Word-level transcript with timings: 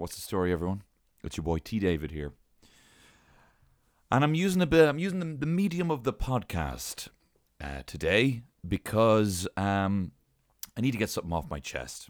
What's 0.00 0.14
the 0.14 0.22
story, 0.22 0.50
everyone? 0.50 0.82
It's 1.22 1.36
your 1.36 1.44
boy 1.44 1.58
T 1.58 1.78
David 1.78 2.10
here, 2.10 2.32
and 4.10 4.24
I'm 4.24 4.32
using 4.32 4.62
a 4.62 4.66
bit. 4.66 4.88
I'm 4.88 4.98
using 4.98 5.18
the, 5.18 5.26
the 5.26 5.44
medium 5.44 5.90
of 5.90 6.04
the 6.04 6.12
podcast 6.14 7.08
uh, 7.62 7.82
today 7.84 8.40
because 8.66 9.46
um, 9.58 10.12
I 10.74 10.80
need 10.80 10.92
to 10.92 10.98
get 10.98 11.10
something 11.10 11.34
off 11.34 11.50
my 11.50 11.60
chest. 11.60 12.08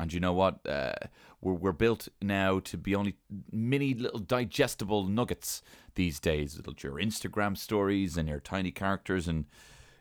And 0.00 0.12
you 0.12 0.18
know 0.18 0.32
what? 0.32 0.66
Uh, 0.66 0.94
we're 1.40 1.52
we're 1.52 1.70
built 1.70 2.08
now 2.20 2.58
to 2.58 2.76
be 2.76 2.96
only 2.96 3.14
mini 3.52 3.94
little 3.94 4.18
digestible 4.18 5.06
nuggets 5.06 5.62
these 5.94 6.18
days. 6.18 6.56
Little 6.56 6.74
your 6.82 6.94
Instagram 6.94 7.56
stories 7.56 8.16
and 8.16 8.28
your 8.28 8.40
tiny 8.40 8.72
characters 8.72 9.28
and 9.28 9.44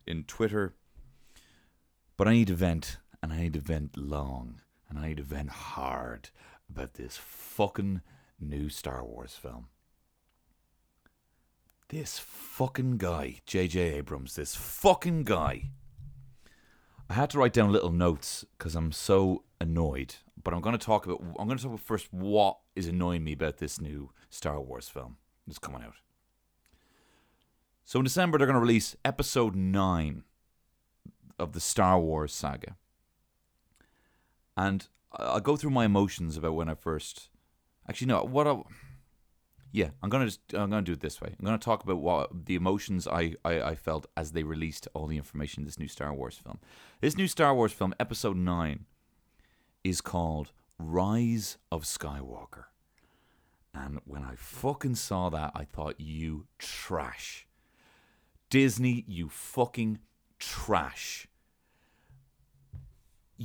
in 0.08 0.24
Twitter. 0.24 0.74
But 2.18 2.28
I 2.28 2.34
need 2.34 2.48
to 2.48 2.56
vent, 2.56 2.98
and 3.22 3.32
I 3.32 3.42
need 3.42 3.54
to 3.54 3.60
vent 3.60 3.98
long, 3.98 4.62
and 4.90 4.98
I 4.98 5.10
need 5.10 5.18
to 5.18 5.24
vent 5.24 5.50
hard 5.50 6.32
about 6.74 6.96
this 6.96 7.18
fucking 7.18 8.02
new 8.40 8.68
Star 8.70 9.04
Wars 9.06 9.34
film. 9.34 9.68
This 11.90 12.18
fucking 12.18 12.98
guy, 12.98 13.42
J.J. 13.46 13.80
Abrams, 13.96 14.36
this 14.36 14.56
fucking 14.56 15.24
guy. 15.24 15.70
I 17.10 17.14
had 17.14 17.30
to 17.32 17.38
write 17.38 17.54
down 17.54 17.72
little 17.72 17.92
notes 17.92 18.44
because 18.58 18.76
I'm 18.76 18.92
so 18.92 19.44
annoyed. 19.62 20.16
But 20.42 20.54
I'm 20.54 20.62
going 20.62 20.78
to 20.78 20.84
talk 20.84 21.06
about. 21.06 21.22
I'm 21.38 21.48
going 21.48 21.58
to 21.58 21.64
talk 21.64 21.74
about 21.74 21.86
first 21.86 22.12
what 22.12 22.58
is 22.76 22.88
annoying 22.88 23.24
me 23.24 23.34
about 23.34 23.58
this 23.58 23.80
new 23.80 24.12
Star 24.30 24.60
Wars 24.60 24.90
film 24.90 25.18
that's 25.46 25.60
coming 25.60 25.84
out. 25.84 25.96
So 27.86 28.00
in 28.00 28.06
December 28.06 28.38
they're 28.38 28.48
going 28.48 28.56
to 28.56 28.62
release 28.62 28.96
Episode 29.06 29.56
Nine 29.56 30.24
of 31.38 31.54
the 31.54 31.60
Star 31.60 32.00
Wars 32.00 32.34
saga, 32.34 32.78
and 34.58 34.88
I'll 35.16 35.40
go 35.40 35.56
through 35.56 35.72
my 35.72 35.86
emotions 35.86 36.38
about 36.38 36.56
when 36.56 36.70
I 36.70 36.76
first. 36.76 37.30
Actually, 37.88 38.08
no. 38.08 38.24
What? 38.24 38.48
I, 38.48 38.62
yeah, 39.72 39.90
I'm 40.02 40.10
gonna 40.10 40.26
just 40.26 40.42
I'm 40.54 40.70
gonna 40.70 40.84
do 40.84 40.94
it 40.94 41.02
this 41.02 41.20
way. 41.20 41.36
I'm 41.38 41.46
gonna 41.46 41.58
talk 41.58 41.84
about 41.84 41.98
what 41.98 42.46
the 42.46 42.56
emotions 42.56 43.08
I, 43.08 43.36
I, 43.44 43.62
I 43.62 43.76
felt 43.76 44.06
as 44.16 44.32
they 44.32 44.44
released 44.44 44.88
all 44.94 45.08
the 45.08 45.18
information 45.18 45.62
in 45.62 45.66
this 45.66 45.80
new 45.80 45.88
Star 45.88 46.14
Wars 46.14 46.38
film. 46.38 46.60
This 47.02 47.18
new 47.18 47.28
Star 47.28 47.56
Wars 47.56 47.72
film, 47.72 47.94
Episode 48.00 48.38
Nine, 48.38 48.86
is 49.84 50.00
called 50.00 50.52
Rise 50.78 51.58
of 51.72 51.84
Skywalker. 51.84 52.66
And 53.74 54.00
when 54.06 54.24
I 54.24 54.36
fucking 54.36 54.96
saw 54.96 55.30
that, 55.30 55.52
I 55.56 55.64
thought, 55.64 56.00
you 56.00 56.46
trash. 56.60 57.48
Disney, 58.52 59.04
you 59.08 59.30
fucking 59.30 59.98
trash. 60.38 61.28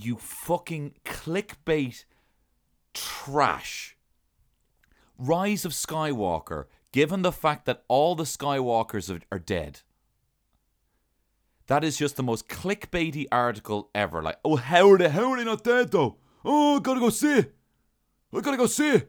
You 0.01 0.17
fucking 0.17 0.95
clickbait 1.05 2.05
trash. 2.95 3.97
Rise 5.19 5.65
of 5.65 5.73
Skywalker, 5.73 6.67
given 6.93 7.23
the 7.23 7.33
fact 7.33 7.67
that 7.67 7.83
all 7.89 8.15
the 8.15 8.23
Skywalkers 8.23 9.13
are, 9.13 9.21
are 9.33 9.41
dead. 9.41 9.81
That 11.67 11.83
is 11.83 11.99
just 11.99 12.17
the 12.17 12.23
most 12.23 12.49
clickbaity 12.49 13.27
article 13.33 13.91
ever. 13.93 14.23
Like, 14.23 14.39
oh, 14.45 14.55
how 14.55 14.89
are 14.89 14.99
they? 14.99 15.09
How 15.09 15.33
are 15.33 15.37
they 15.37 15.45
not 15.45 15.65
dead 15.65 15.91
though? 15.91 16.19
Oh, 16.45 16.77
I 16.77 16.81
gotta 16.81 17.01
go 17.01 17.11
see. 17.11 17.45
I 18.33 18.41
gotta 18.41 18.57
go 18.57 18.67
see. 18.67 19.03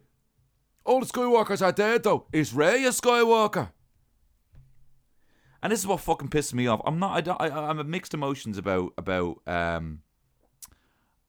All 0.85 0.99
the 0.99 1.05
Skywalkers 1.05 1.61
are 1.61 1.71
dead 1.71 2.01
though. 2.01 2.25
Is 2.33 2.51
Rey 2.51 2.83
a 2.85 2.89
Skywalker? 2.89 3.69
And 5.61 5.71
this 5.71 5.81
is 5.81 5.87
what 5.87 5.99
fucking 5.99 6.29
pisses 6.29 6.55
me 6.55 6.65
off. 6.65 6.81
I'm 6.83 6.97
not. 6.97 7.27
I, 7.27 7.47
I 7.47 7.69
I'm 7.69 7.89
mixed 7.91 8.15
emotions 8.15 8.57
about 8.57 8.93
about 8.97 9.41
um 9.45 10.01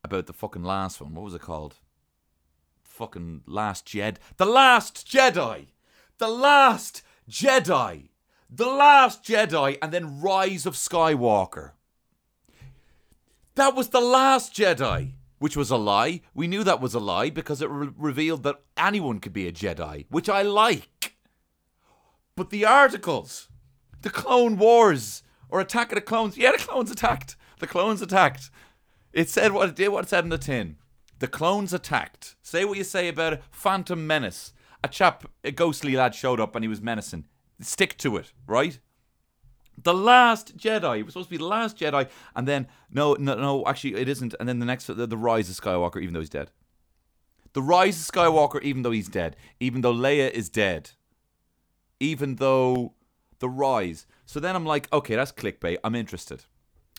about 0.04 0.26
the 0.26 0.32
fucking 0.32 0.64
last 0.64 1.00
one. 1.00 1.14
What 1.14 1.24
was 1.24 1.34
it 1.34 1.42
called? 1.42 1.76
Fucking 2.82 3.42
Last 3.46 3.86
Jed. 3.86 4.18
The 4.36 4.46
Last 4.46 5.06
Jedi. 5.06 5.68
The 6.18 6.28
Last 6.28 7.02
Jedi. 7.28 8.08
The 8.50 8.66
Last 8.66 9.24
Jedi, 9.24 9.78
and 9.80 9.92
then 9.92 10.20
Rise 10.20 10.66
of 10.66 10.74
Skywalker. 10.74 11.72
That 13.54 13.76
was 13.76 13.88
the 13.88 14.00
Last 14.00 14.54
Jedi 14.54 15.12
which 15.40 15.56
was 15.56 15.70
a 15.70 15.76
lie. 15.76 16.20
We 16.34 16.46
knew 16.46 16.62
that 16.64 16.82
was 16.82 16.94
a 16.94 17.00
lie 17.00 17.30
because 17.30 17.62
it 17.62 17.70
re- 17.70 17.88
revealed 17.96 18.42
that 18.42 18.60
anyone 18.76 19.20
could 19.20 19.32
be 19.32 19.48
a 19.48 19.52
Jedi, 19.52 20.04
which 20.10 20.28
I 20.28 20.42
like. 20.42 21.16
But 22.36 22.50
the 22.50 22.66
articles, 22.66 23.48
the 24.02 24.10
Clone 24.10 24.58
Wars 24.58 25.22
or 25.48 25.58
Attack 25.58 25.92
of 25.92 25.94
the 25.96 26.02
Clones, 26.02 26.36
yeah, 26.36 26.52
the 26.52 26.58
clones 26.58 26.90
attacked. 26.90 27.36
The 27.58 27.66
clones 27.66 28.02
attacked. 28.02 28.50
It 29.12 29.28
said 29.28 29.52
what 29.52 29.68
it 29.68 29.76
did, 29.76 29.88
what 29.88 30.04
it 30.04 30.08
said 30.08 30.24
in 30.24 30.30
the 30.30 30.38
tin. 30.38 30.76
The 31.18 31.28
clones 31.28 31.72
attacked. 31.72 32.36
Say 32.42 32.64
what 32.64 32.78
you 32.78 32.84
say 32.84 33.08
about. 33.08 33.40
Phantom 33.50 34.06
Menace. 34.06 34.52
A 34.82 34.88
chap, 34.88 35.30
a 35.44 35.50
ghostly 35.50 35.94
lad 35.94 36.14
showed 36.14 36.40
up 36.40 36.54
and 36.54 36.64
he 36.64 36.68
was 36.68 36.80
menacing. 36.80 37.26
Stick 37.60 37.98
to 37.98 38.16
it, 38.16 38.32
right? 38.46 38.78
The 39.82 39.92
Last 39.92 40.56
Jedi. 40.56 41.00
It 41.00 41.02
was 41.02 41.12
supposed 41.12 41.28
to 41.28 41.34
be 41.34 41.36
the 41.36 41.44
Last 41.44 41.76
Jedi, 41.76 42.08
and 42.34 42.48
then 42.48 42.68
no, 42.90 43.14
no, 43.14 43.34
no. 43.34 43.64
Actually, 43.66 43.96
it 43.96 44.08
isn't. 44.08 44.34
And 44.40 44.48
then 44.48 44.58
the 44.58 44.66
next, 44.66 44.86
the, 44.86 45.06
the 45.06 45.16
Rise 45.16 45.50
of 45.50 45.56
Skywalker, 45.56 46.00
even 46.00 46.14
though 46.14 46.20
he's 46.20 46.30
dead. 46.30 46.50
The 47.52 47.62
Rise 47.62 48.00
of 48.00 48.14
Skywalker, 48.14 48.62
even 48.62 48.82
though 48.82 48.90
he's 48.90 49.08
dead. 49.08 49.36
Even 49.58 49.80
though 49.82 49.92
Leia 49.92 50.30
is 50.30 50.48
dead. 50.48 50.92
Even 51.98 52.36
though 52.36 52.94
the 53.40 53.48
Rise. 53.48 54.06
So 54.24 54.40
then 54.40 54.54
I'm 54.54 54.66
like, 54.66 54.90
okay, 54.92 55.16
that's 55.16 55.32
clickbait. 55.32 55.78
I'm 55.82 55.94
interested. 55.94 56.44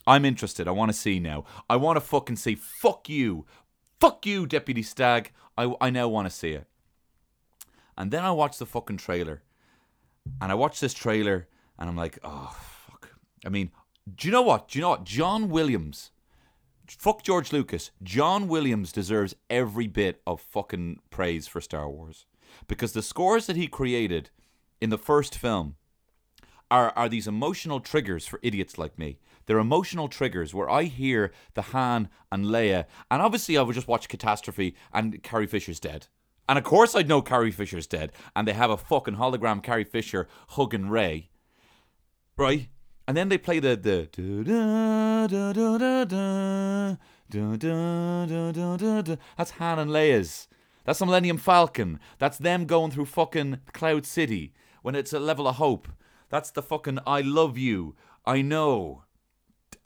I'm 0.07 0.25
interested. 0.25 0.67
I 0.67 0.71
want 0.71 0.91
to 0.91 0.97
see 0.97 1.19
now. 1.19 1.45
I 1.69 1.75
want 1.75 1.97
to 1.97 2.01
fucking 2.01 2.37
see. 2.37 2.55
Fuck 2.55 3.09
you. 3.09 3.45
Fuck 3.99 4.25
you, 4.25 4.45
Deputy 4.45 4.81
Stag. 4.81 5.31
I, 5.57 5.73
I 5.79 5.89
now 5.89 6.07
want 6.07 6.27
to 6.27 6.35
see 6.35 6.51
it. 6.51 6.65
And 7.97 8.11
then 8.11 8.23
I 8.23 8.31
watch 8.31 8.57
the 8.57 8.65
fucking 8.65 8.97
trailer. 8.97 9.43
And 10.41 10.51
I 10.51 10.55
watch 10.55 10.79
this 10.79 10.93
trailer 10.93 11.47
and 11.77 11.89
I'm 11.89 11.97
like, 11.97 12.19
oh, 12.23 12.55
fuck. 12.87 13.15
I 13.45 13.49
mean, 13.49 13.71
do 14.15 14.27
you 14.27 14.31
know 14.31 14.41
what? 14.41 14.69
Do 14.69 14.79
you 14.79 14.81
know 14.81 14.89
what? 14.89 15.03
John 15.03 15.49
Williams, 15.49 16.11
fuck 16.87 17.23
George 17.23 17.51
Lucas. 17.51 17.91
John 18.03 18.47
Williams 18.47 18.91
deserves 18.91 19.35
every 19.49 19.87
bit 19.87 20.21
of 20.25 20.41
fucking 20.41 20.99
praise 21.09 21.47
for 21.47 21.61
Star 21.61 21.89
Wars 21.89 22.25
because 22.67 22.93
the 22.93 23.01
scores 23.01 23.47
that 23.47 23.55
he 23.55 23.67
created 23.67 24.29
in 24.79 24.89
the 24.89 24.97
first 24.97 25.35
film 25.35 25.75
are 26.69 26.93
are 26.95 27.09
these 27.09 27.27
emotional 27.27 27.79
triggers 27.79 28.25
for 28.25 28.39
idiots 28.41 28.77
like 28.77 28.97
me. 28.97 29.19
They're 29.51 29.59
emotional 29.59 30.07
triggers 30.07 30.53
where 30.53 30.69
I 30.69 30.83
hear 30.83 31.33
the 31.55 31.61
Han 31.61 32.07
and 32.31 32.45
Leia, 32.45 32.85
and 33.11 33.21
obviously 33.21 33.57
I 33.57 33.63
would 33.63 33.75
just 33.75 33.85
watch 33.85 34.07
Catastrophe 34.07 34.77
and 34.93 35.21
Carrie 35.23 35.45
Fisher's 35.45 35.81
dead. 35.81 36.07
And 36.47 36.57
of 36.57 36.63
course 36.63 36.95
I'd 36.95 37.09
know 37.09 37.21
Carrie 37.21 37.51
Fisher's 37.51 37.85
dead, 37.85 38.13
and 38.33 38.47
they 38.47 38.53
have 38.53 38.69
a 38.69 38.77
fucking 38.77 39.17
hologram 39.17 39.61
Carrie 39.61 39.83
Fisher 39.83 40.29
hugging 40.51 40.87
Rey. 40.87 41.31
Right? 42.37 42.69
And 43.05 43.17
then 43.17 43.27
they 43.27 43.37
play 43.37 43.59
the 43.59 43.75
the 43.75 44.07
that's 49.35 49.51
Han 49.51 49.79
and 49.79 49.91
Leia's. 49.91 50.47
That's 50.85 50.99
the 50.99 51.05
Millennium 51.05 51.37
Falcon. 51.37 51.99
That's 52.19 52.37
them 52.37 52.63
going 52.63 52.91
through 52.91 53.07
fucking 53.07 53.59
Cloud 53.73 54.05
City 54.05 54.53
when 54.81 54.95
it's 54.95 55.11
a 55.11 55.19
level 55.19 55.45
of 55.45 55.57
hope. 55.57 55.89
That's 56.29 56.51
the 56.51 56.61
fucking 56.61 56.99
I 57.05 57.19
love 57.19 57.57
you. 57.57 57.97
I 58.25 58.41
know. 58.41 59.03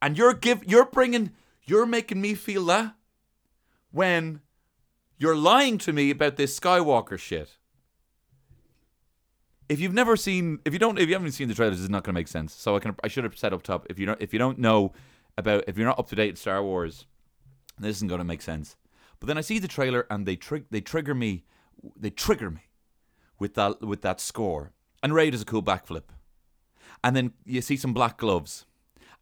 And 0.06 0.18
you're 0.18 0.34
give 0.34 0.64
you're 0.66 0.86
bringing 0.86 1.32
you're 1.64 1.88
making 1.88 2.22
me 2.22 2.36
feel 2.36 2.66
that 2.66 2.94
when 3.92 4.42
you're 5.18 5.36
lying 5.36 5.80
to 5.80 5.92
me 5.92 6.12
about 6.12 6.36
this 6.36 6.58
Skywalker 6.60 7.18
shit 7.18 7.58
if 9.68 9.80
you've 9.80 9.94
never 9.94 10.16
seen, 10.16 10.60
if 10.66 10.74
you 10.74 10.80
don't, 10.80 11.00
if 11.00 11.08
you 11.08 11.16
haven't 11.16 11.32
seen 11.32 11.48
the 11.48 11.56
trailers, 11.56 11.80
it's 11.80 11.90
not 11.90 12.04
going 12.04 12.14
to 12.14 12.20
make 12.20 12.28
sense. 12.28 12.54
So 12.54 12.76
I 12.76 12.80
can, 12.80 12.96
I 13.04 13.08
should 13.08 13.24
have 13.24 13.38
said 13.38 13.54
up 13.54 13.64
top, 13.64 13.88
if 13.90 13.98
you 13.98 14.06
don't, 14.06 14.22
if 14.22 14.32
you 14.32 14.40
don't 14.40 14.60
know 14.60 14.94
about, 15.38 15.64
if 15.68 15.78
you're 15.78 15.88
not 15.88 16.00
up 16.00 16.08
to 16.10 16.16
date 16.16 16.30
in 16.30 16.36
Star 16.36 16.64
Wars, 16.64 17.06
this 17.80 17.98
isn't 17.98 18.08
going 18.08 18.20
to 18.20 18.26
make 18.26 18.42
sense. 18.42 18.76
But 19.20 19.28
then 19.28 19.38
I 19.38 19.42
see 19.42 19.60
the 19.60 19.68
trailer 19.68 20.06
and 20.10 20.26
they 20.26 20.36
trig, 20.36 20.66
they 20.70 20.82
trigger 20.82 21.16
me, 21.16 21.46
they 21.96 22.10
trigger 22.10 22.52
me 22.52 22.62
with 23.40 23.56
that 23.56 23.82
with 23.82 24.02
that 24.02 24.22
score. 24.22 24.72
And 25.02 25.14
Rey 25.14 25.30
does 25.30 25.42
a 25.42 25.46
cool 25.46 25.64
backflip, 25.64 26.04
and 27.04 27.16
then 27.16 27.34
you 27.46 27.62
see 27.62 27.78
some 27.78 27.94
black 27.94 28.18
gloves, 28.18 28.66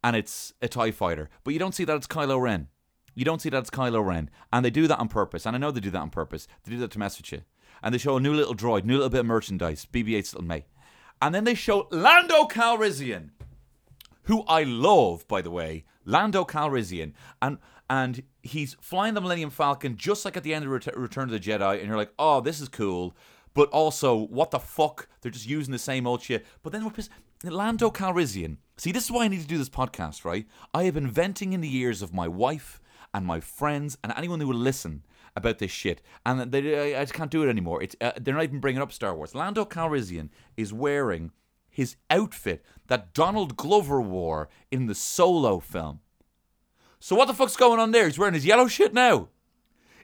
and 0.04 0.16
it's 0.16 0.54
a 0.62 0.68
Tie 0.68 0.92
Fighter, 0.92 1.30
but 1.44 1.54
you 1.54 1.60
don't 1.60 1.74
see 1.74 1.86
that 1.86 1.96
it's 1.96 2.08
Kylo 2.08 2.42
Ren. 2.42 2.68
You 3.16 3.26
don't 3.26 3.42
see 3.42 3.50
that 3.50 3.60
it's 3.60 3.70
Kylo 3.70 4.06
Ren, 4.06 4.30
and 4.52 4.66
they 4.66 4.72
do 4.72 4.88
that 4.88 5.00
on 5.00 5.08
purpose. 5.08 5.46
And 5.46 5.56
I 5.56 5.60
know 5.60 5.72
they 5.72 5.80
do 5.80 5.92
that 5.92 6.00
on 6.00 6.10
purpose. 6.10 6.48
They 6.64 6.72
do 6.72 6.80
that 6.80 6.92
to 6.92 7.00
mess 7.00 7.18
with 7.18 7.32
you 7.32 7.42
and 7.84 7.94
they 7.94 8.00
show 8.00 8.16
a 8.18 8.20
new 8.22 8.34
little 8.34 8.56
droid, 8.56 8.86
new 8.86 8.96
little 8.96 9.10
bit 9.10 9.20
of 9.20 9.26
merchandise, 9.26 9.86
BB-8's 9.92 10.34
little 10.34 10.48
mate, 10.48 10.64
and 11.22 11.36
then 11.36 11.44
they 11.44 11.54
show 11.54 11.88
Lando 11.92 12.46
Calrissian, 12.46 13.32
who 14.24 14.44
I 14.48 14.64
love, 14.64 15.28
by 15.28 15.42
the 15.42 15.52
way, 15.52 15.84
Lando 16.06 16.46
Calrissian, 16.46 17.14
and 17.42 17.60
and 17.90 18.24
he's 18.42 18.76
flying 18.80 19.14
the 19.14 19.22
Millennium 19.22 19.50
Falcon 19.50 19.98
just 19.98 20.24
like 20.24 20.38
at 20.38 20.44
the 20.44 20.54
end 20.54 20.66
of 20.66 20.72
Return 20.72 21.24
of 21.26 21.30
the 21.30 21.40
Jedi, 21.40 21.78
and 21.78 21.88
you're 21.88 21.98
like, 21.98 22.14
oh, 22.18 22.40
this 22.40 22.62
is 22.62 22.70
cool. 22.70 23.14
But 23.54 23.70
also, 23.70 24.16
what 24.16 24.50
the 24.50 24.58
fuck? 24.58 25.08
They're 25.22 25.30
just 25.30 25.48
using 25.48 25.74
the 25.74 25.78
same 25.78 26.08
old 26.08 26.24
shit. 26.24 26.44
But 26.64 26.72
then 26.72 26.84
we're 26.84 26.92
pissed. 26.92 27.12
Lando 27.44 27.92
Calrissian. 27.92 28.58
See, 28.76 28.92
this 28.92 29.06
is 29.06 29.12
why 29.12 29.26
I 29.26 29.28
need 29.28 29.42
to 29.42 29.48
do 29.48 29.58
this 29.58 29.70
podcast, 29.70 30.26
right? 30.26 30.48
I 30.74 30.84
have 30.84 30.96
been 30.96 31.10
venting 31.10 31.54
in 31.54 31.62
the 31.62 31.76
ears 31.76 32.02
of 32.02 32.14
my 32.14 32.28
wife 32.28 32.82
and 33.14 33.26
my 33.26 33.40
friends 33.40 33.98
and 34.04 34.14
anyone 34.16 34.40
who 34.40 34.48
will 34.48 34.56
listen 34.56 35.04
about 35.36 35.60
this 35.60 35.72
shit, 35.72 36.02
and 36.26 36.52
they, 36.52 36.96
I 36.96 37.02
just 37.02 37.14
can't 37.14 37.32
do 37.32 37.44
it 37.44 37.50
anymore. 37.50 37.82
It's 37.82 37.96
uh, 38.02 38.12
they're 38.20 38.36
not 38.36 38.44
even 38.44 38.60
bringing 38.60 38.82
up 38.82 38.92
Star 38.92 39.16
Wars. 39.16 39.34
Lando 39.34 39.66
Calrissian 39.66 40.30
is 40.58 40.72
wearing 40.72 41.32
his 41.70 41.96
outfit 42.12 42.64
that 42.86 43.14
Donald 43.14 43.58
Glover 43.58 44.00
wore 44.00 44.48
in 44.72 44.86
the 44.86 44.94
Solo 44.94 45.60
film. 45.60 46.02
So 47.00 47.16
what 47.16 47.28
the 47.28 47.34
fuck's 47.34 47.56
going 47.56 47.80
on 47.80 47.92
there? 47.92 48.06
He's 48.06 48.20
wearing 48.20 48.36
his 48.36 48.46
yellow 48.46 48.68
shit 48.68 48.94
now. 48.94 49.30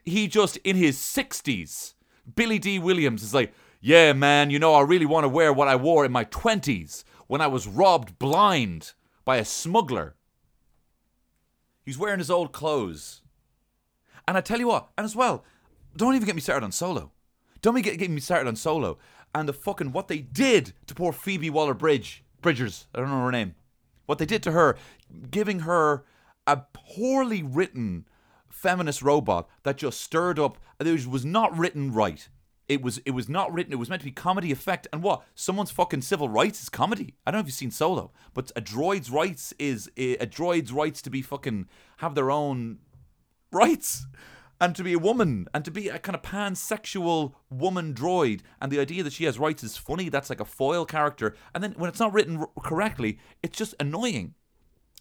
He 0.04 0.26
just 0.26 0.56
in 0.58 0.76
his 0.76 0.98
sixties. 0.98 1.94
Billy 2.34 2.58
Dee 2.58 2.78
Williams 2.78 3.22
is 3.22 3.32
like, 3.32 3.52
yeah, 3.80 4.12
man, 4.12 4.50
you 4.50 4.58
know, 4.58 4.74
I 4.74 4.82
really 4.82 5.06
want 5.06 5.24
to 5.24 5.28
wear 5.28 5.52
what 5.52 5.68
I 5.68 5.76
wore 5.76 6.04
in 6.04 6.12
my 6.12 6.24
twenties 6.24 7.04
when 7.30 7.40
I 7.40 7.46
was 7.46 7.68
robbed 7.68 8.18
blind 8.18 8.92
by 9.24 9.36
a 9.36 9.44
smuggler. 9.44 10.16
He's 11.84 11.96
wearing 11.96 12.18
his 12.18 12.28
old 12.28 12.50
clothes. 12.50 13.22
And 14.26 14.36
I 14.36 14.40
tell 14.40 14.58
you 14.58 14.66
what, 14.66 14.88
and 14.98 15.04
as 15.04 15.14
well, 15.14 15.44
don't 15.96 16.16
even 16.16 16.26
get 16.26 16.34
me 16.34 16.40
started 16.40 16.64
on 16.64 16.72
Solo. 16.72 17.12
Don't 17.62 17.78
even 17.78 17.88
get, 17.88 18.00
get 18.00 18.10
me 18.10 18.20
started 18.20 18.48
on 18.48 18.56
Solo. 18.56 18.98
And 19.32 19.48
the 19.48 19.52
fucking 19.52 19.92
what 19.92 20.08
they 20.08 20.18
did 20.18 20.72
to 20.88 20.94
poor 20.96 21.12
Phoebe 21.12 21.50
Waller 21.50 21.72
Bridge 21.72 22.24
Bridgers. 22.42 22.88
I 22.92 22.98
don't 22.98 23.10
know 23.10 23.24
her 23.24 23.30
name. 23.30 23.54
What 24.06 24.18
they 24.18 24.26
did 24.26 24.42
to 24.42 24.50
her, 24.50 24.76
giving 25.30 25.60
her 25.60 26.04
a 26.48 26.62
poorly 26.72 27.44
written 27.44 28.06
feminist 28.48 29.02
robot 29.02 29.48
that 29.62 29.76
just 29.76 30.00
stirred 30.00 30.40
up. 30.40 30.58
It 30.80 31.06
was 31.06 31.24
not 31.24 31.56
written 31.56 31.92
right. 31.92 32.28
It 32.70 32.82
was 32.82 32.98
it 32.98 33.10
was 33.10 33.28
not 33.28 33.52
written. 33.52 33.72
It 33.72 33.80
was 33.80 33.90
meant 33.90 34.00
to 34.02 34.06
be 34.06 34.12
comedy 34.12 34.52
effect. 34.52 34.86
And 34.92 35.02
what? 35.02 35.24
Someone's 35.34 35.72
fucking 35.72 36.02
civil 36.02 36.28
rights 36.28 36.62
is 36.62 36.68
comedy. 36.68 37.16
I 37.26 37.32
don't 37.32 37.38
know 37.38 37.40
if 37.40 37.46
you've 37.46 37.56
seen 37.56 37.72
Solo, 37.72 38.12
but 38.32 38.52
a 38.54 38.60
droid's 38.60 39.10
rights 39.10 39.52
is 39.58 39.90
a 39.96 40.18
droid's 40.18 40.72
rights 40.72 41.02
to 41.02 41.10
be 41.10 41.20
fucking 41.20 41.68
have 41.96 42.14
their 42.14 42.30
own 42.30 42.78
rights 43.50 44.06
and 44.60 44.76
to 44.76 44.84
be 44.84 44.92
a 44.92 45.00
woman 45.00 45.48
and 45.52 45.64
to 45.64 45.72
be 45.72 45.88
a 45.88 45.98
kind 45.98 46.14
of 46.14 46.22
pansexual 46.22 47.32
woman 47.50 47.92
droid 47.92 48.42
and 48.60 48.70
the 48.70 48.78
idea 48.78 49.02
that 49.02 49.14
she 49.14 49.24
has 49.24 49.36
rights 49.36 49.64
is 49.64 49.76
funny 49.76 50.08
that's 50.08 50.30
like 50.30 50.38
a 50.38 50.44
foil 50.44 50.84
character 50.84 51.34
and 51.54 51.64
then 51.64 51.72
when 51.76 51.88
it's 51.88 51.98
not 51.98 52.12
written 52.12 52.44
correctly 52.62 53.18
it's 53.42 53.58
just 53.58 53.74
annoying 53.80 54.34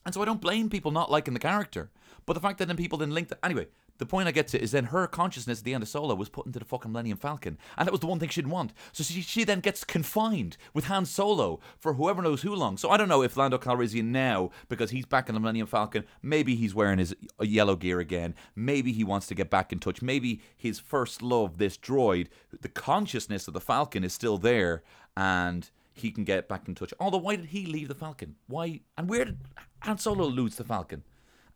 and 0.05 0.13
so 0.15 0.21
i 0.21 0.25
don't 0.25 0.41
blame 0.41 0.69
people 0.69 0.91
not 0.91 1.11
liking 1.11 1.33
the 1.33 1.39
character 1.39 1.91
but 2.25 2.33
the 2.33 2.39
fact 2.39 2.57
that 2.57 2.67
then 2.67 2.77
people 2.77 2.97
then 2.97 3.11
link 3.11 3.27
that 3.27 3.43
anyway 3.43 3.67
the 3.99 4.05
point 4.05 4.27
I 4.27 4.31
get 4.31 4.47
to 4.49 4.61
is 4.61 4.71
then 4.71 4.85
her 4.85 5.05
consciousness 5.07 5.59
at 5.59 5.65
the 5.65 5.73
end 5.73 5.83
of 5.83 5.89
Solo 5.89 6.15
was 6.15 6.29
put 6.29 6.45
into 6.45 6.57
the 6.57 6.65
fucking 6.65 6.91
Millennium 6.91 7.17
Falcon, 7.17 7.57
and 7.77 7.85
that 7.85 7.91
was 7.91 8.01
the 8.01 8.07
one 8.07 8.17
thing 8.17 8.29
she 8.29 8.41
didn't 8.41 8.51
want. 8.51 8.73
So 8.91 9.03
she, 9.03 9.21
she 9.21 9.43
then 9.43 9.59
gets 9.59 9.83
confined 9.83 10.57
with 10.73 10.85
Han 10.85 11.05
Solo 11.05 11.59
for 11.77 11.93
whoever 11.93 12.21
knows 12.21 12.41
who 12.41 12.55
long. 12.55 12.77
So 12.77 12.89
I 12.89 12.97
don't 12.97 13.09
know 13.09 13.21
if 13.21 13.37
Lando 13.37 13.57
Calrissian 13.57 14.05
now, 14.05 14.51
because 14.69 14.91
he's 14.91 15.05
back 15.05 15.29
in 15.29 15.35
the 15.35 15.41
Millennium 15.41 15.67
Falcon, 15.67 16.05
maybe 16.21 16.55
he's 16.55 16.73
wearing 16.73 16.99
his 16.99 17.13
uh, 17.39 17.43
yellow 17.43 17.75
gear 17.75 17.99
again. 17.99 18.35
Maybe 18.55 18.91
he 18.93 19.03
wants 19.03 19.27
to 19.27 19.35
get 19.35 19.49
back 19.49 19.71
in 19.71 19.79
touch. 19.79 20.01
Maybe 20.01 20.41
his 20.55 20.79
first 20.79 21.21
love, 21.21 21.57
this 21.57 21.77
droid, 21.77 22.27
the 22.61 22.69
consciousness 22.69 23.47
of 23.47 23.53
the 23.53 23.61
Falcon 23.61 24.03
is 24.03 24.13
still 24.13 24.37
there, 24.37 24.81
and 25.17 25.69
he 25.93 26.11
can 26.11 26.23
get 26.23 26.47
back 26.47 26.67
in 26.67 26.75
touch. 26.75 26.93
Although, 26.99 27.17
why 27.17 27.35
did 27.35 27.47
he 27.47 27.65
leave 27.65 27.89
the 27.89 27.95
Falcon? 27.95 28.35
Why 28.47 28.79
and 28.97 29.09
where 29.09 29.25
did 29.25 29.39
Han 29.81 29.97
Solo 29.97 30.25
lose 30.25 30.55
the 30.55 30.63
Falcon? 30.63 31.03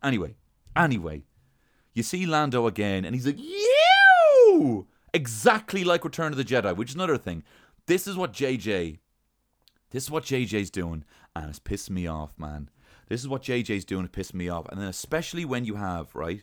Anyway, 0.02 0.34
anyway, 0.76 1.22
you 1.94 2.02
see 2.02 2.26
Lando 2.26 2.66
again, 2.66 3.04
and 3.04 3.14
he's 3.14 3.26
like, 3.26 3.38
"You!" 3.38 4.86
Exactly 5.12 5.84
like 5.84 6.04
Return 6.04 6.32
of 6.32 6.38
the 6.38 6.44
Jedi, 6.44 6.76
which 6.76 6.90
is 6.90 6.94
another 6.94 7.16
thing. 7.16 7.44
This 7.86 8.06
is 8.06 8.16
what 8.16 8.32
JJ, 8.32 8.98
this 9.90 10.04
is 10.04 10.10
what 10.10 10.24
JJ's 10.24 10.70
doing, 10.70 11.04
and 11.36 11.48
it's 11.48 11.60
pissing 11.60 11.90
me 11.90 12.06
off, 12.06 12.38
man. 12.38 12.68
This 13.08 13.20
is 13.20 13.28
what 13.28 13.42
JJ's 13.42 13.84
doing, 13.84 14.06
it's 14.06 14.16
pissing 14.16 14.34
me 14.34 14.48
off, 14.48 14.66
and 14.68 14.80
then 14.80 14.88
especially 14.88 15.44
when 15.44 15.64
you 15.64 15.76
have 15.76 16.14
right, 16.14 16.42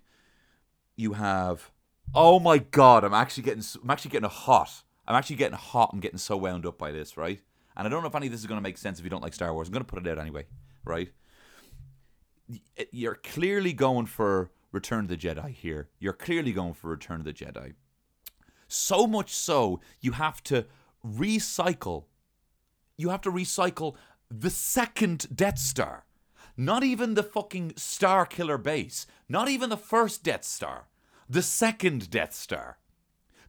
you 0.95 1.13
have, 1.13 1.71
oh 2.15 2.39
my 2.39 2.59
god, 2.59 3.03
I'm 3.03 3.13
actually 3.13 3.44
getting, 3.44 3.63
I'm 3.83 3.89
actually 3.89 4.12
getting 4.12 4.30
hot. 4.30 4.83
I'm 5.07 5.15
actually 5.15 5.38
getting 5.38 5.57
hot. 5.57 5.89
I'm 5.92 6.00
getting 6.00 6.18
so 6.18 6.38
wound 6.38 6.65
up 6.65 6.77
by 6.77 6.92
this, 6.92 7.18
right? 7.18 7.42
And 7.75 7.88
I 7.88 7.89
don't 7.89 8.01
know 8.01 8.07
if 8.07 8.15
any 8.15 8.27
of 8.27 8.31
this 8.31 8.42
is 8.42 8.48
going 8.48 8.59
to 8.59 8.63
make 8.63 8.77
sense 8.77 9.00
if 9.00 9.03
you 9.03 9.09
don't 9.09 9.24
like 9.24 9.33
Star 9.33 9.53
Wars. 9.53 9.68
I'm 9.68 9.74
going 9.74 9.83
to 9.83 9.92
put 9.92 10.06
it 10.06 10.09
out 10.09 10.19
anyway, 10.19 10.45
right? 10.86 11.09
Eh, 12.77 12.86
you're 12.92 13.15
clearly 13.15 13.74
going 13.74 14.06
for 14.06 14.51
Return 14.72 15.06
of 15.06 15.08
the 15.10 15.18
Jedi 15.18 15.50
here. 15.50 15.90
You're 16.00 16.14
clearly 16.14 16.54
going 16.54 16.74
for 16.74 16.90
Return 16.90 17.20
of 17.20 17.26
the 17.26 17.34
Jedi. 17.34 17.74
So 18.68 19.06
much 19.06 19.34
so, 19.34 19.82
you 20.00 20.14
have 20.14 20.42
to 20.44 20.66
recycle. 21.06 22.06
You 22.98 23.10
have 23.10 23.22
to 23.22 23.32
recycle 23.32 23.96
the 24.30 24.50
second 24.50 25.28
Death 25.36 25.60
Star. 25.60 26.06
Not 26.56 26.84
even 26.84 27.16
the 27.16 27.24
fucking 27.24 27.74
Star 27.76 28.26
Killer 28.26 28.58
base. 28.58 29.08
Not 29.28 29.50
even 29.50 29.70
the 29.70 29.78
first 29.78 30.24
Death 30.24 30.44
Star. 30.44 30.88
The 31.30 31.42
second 31.42 32.10
Death 32.10 32.34
Star. 32.34 32.78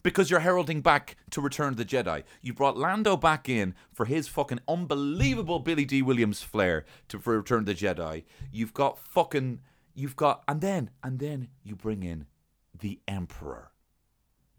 Because 0.03 0.31
you're 0.31 0.41
heralding 0.41 0.81
back 0.81 1.17
to 1.31 1.41
Return 1.41 1.69
of 1.69 1.77
the 1.77 1.85
Jedi. 1.85 2.25
You 2.41 2.53
brought 2.53 2.77
Lando 2.77 3.17
back 3.17 3.49
in 3.49 3.75
for 3.93 4.07
his 4.07 4.27
fucking 4.27 4.61
unbelievable 4.67 5.61
Billy 5.61 5.85
Dee 5.85 6.03
Williams 6.03 6.43
flair 6.43 6.85
to 7.09 7.21
for 7.21 7.37
Return 7.37 7.61
of 7.61 7.67
the 7.67 7.75
Jedi. 7.75 8.25
You've 8.51 8.75
got 8.75 8.99
fucking 8.99 9.61
you've 9.95 10.17
got 10.17 10.43
and 10.49 10.61
then 10.61 10.91
and 11.03 11.19
then 11.19 11.49
you 11.63 11.77
bring 11.77 12.03
in 12.03 12.27
the 12.79 13.01
emperor. 13.07 13.73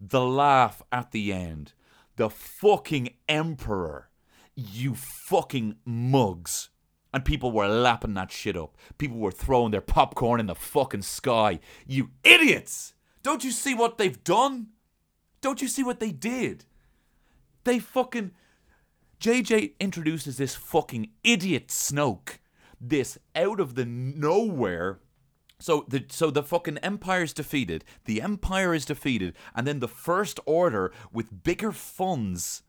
The 0.00 0.20
laugh 0.20 0.82
at 0.92 1.12
the 1.12 1.32
end. 1.32 1.72
The 2.16 2.30
fucking 2.30 3.10
emperor. 3.28 4.10
You 4.54 4.94
fucking 4.94 5.76
mugs. 5.84 6.70
And 7.12 7.24
people 7.24 7.52
were 7.52 7.68
lapping 7.68 8.14
that 8.14 8.32
shit 8.32 8.56
up. 8.56 8.76
People 8.98 9.18
were 9.18 9.30
throwing 9.30 9.70
their 9.70 9.80
popcorn 9.80 10.40
in 10.40 10.46
the 10.46 10.54
fucking 10.54 11.02
sky. 11.02 11.60
You 11.86 12.10
idiots! 12.24 12.94
Don't 13.22 13.44
you 13.44 13.52
see 13.52 13.74
what 13.74 13.98
they've 13.98 14.22
done? 14.24 14.68
Don't 15.40 15.62
you 15.62 15.68
see 15.68 15.82
what 15.82 16.00
they 16.00 16.10
did? 16.10 16.64
They 17.64 17.78
fucking 17.78 18.32
jj 19.20 19.72
introduces 19.80 20.36
this 20.36 20.54
fucking 20.54 21.10
idiot 21.22 21.68
snoke. 21.68 22.38
This 22.80 23.16
out 23.34 23.60
of 23.60 23.74
the 23.74 23.86
nowhere 23.86 24.98
so 25.64 25.86
the 25.88 26.04
so 26.10 26.30
the 26.30 26.42
fucking 26.42 26.76
empire's 26.78 27.32
defeated. 27.32 27.86
The 28.04 28.20
empire 28.20 28.74
is 28.74 28.84
defeated, 28.84 29.34
and 29.54 29.66
then 29.66 29.80
the 29.80 29.88
first 29.88 30.38
order 30.44 30.92
with 31.10 31.42
bigger 31.42 31.72
funds. 31.72 32.62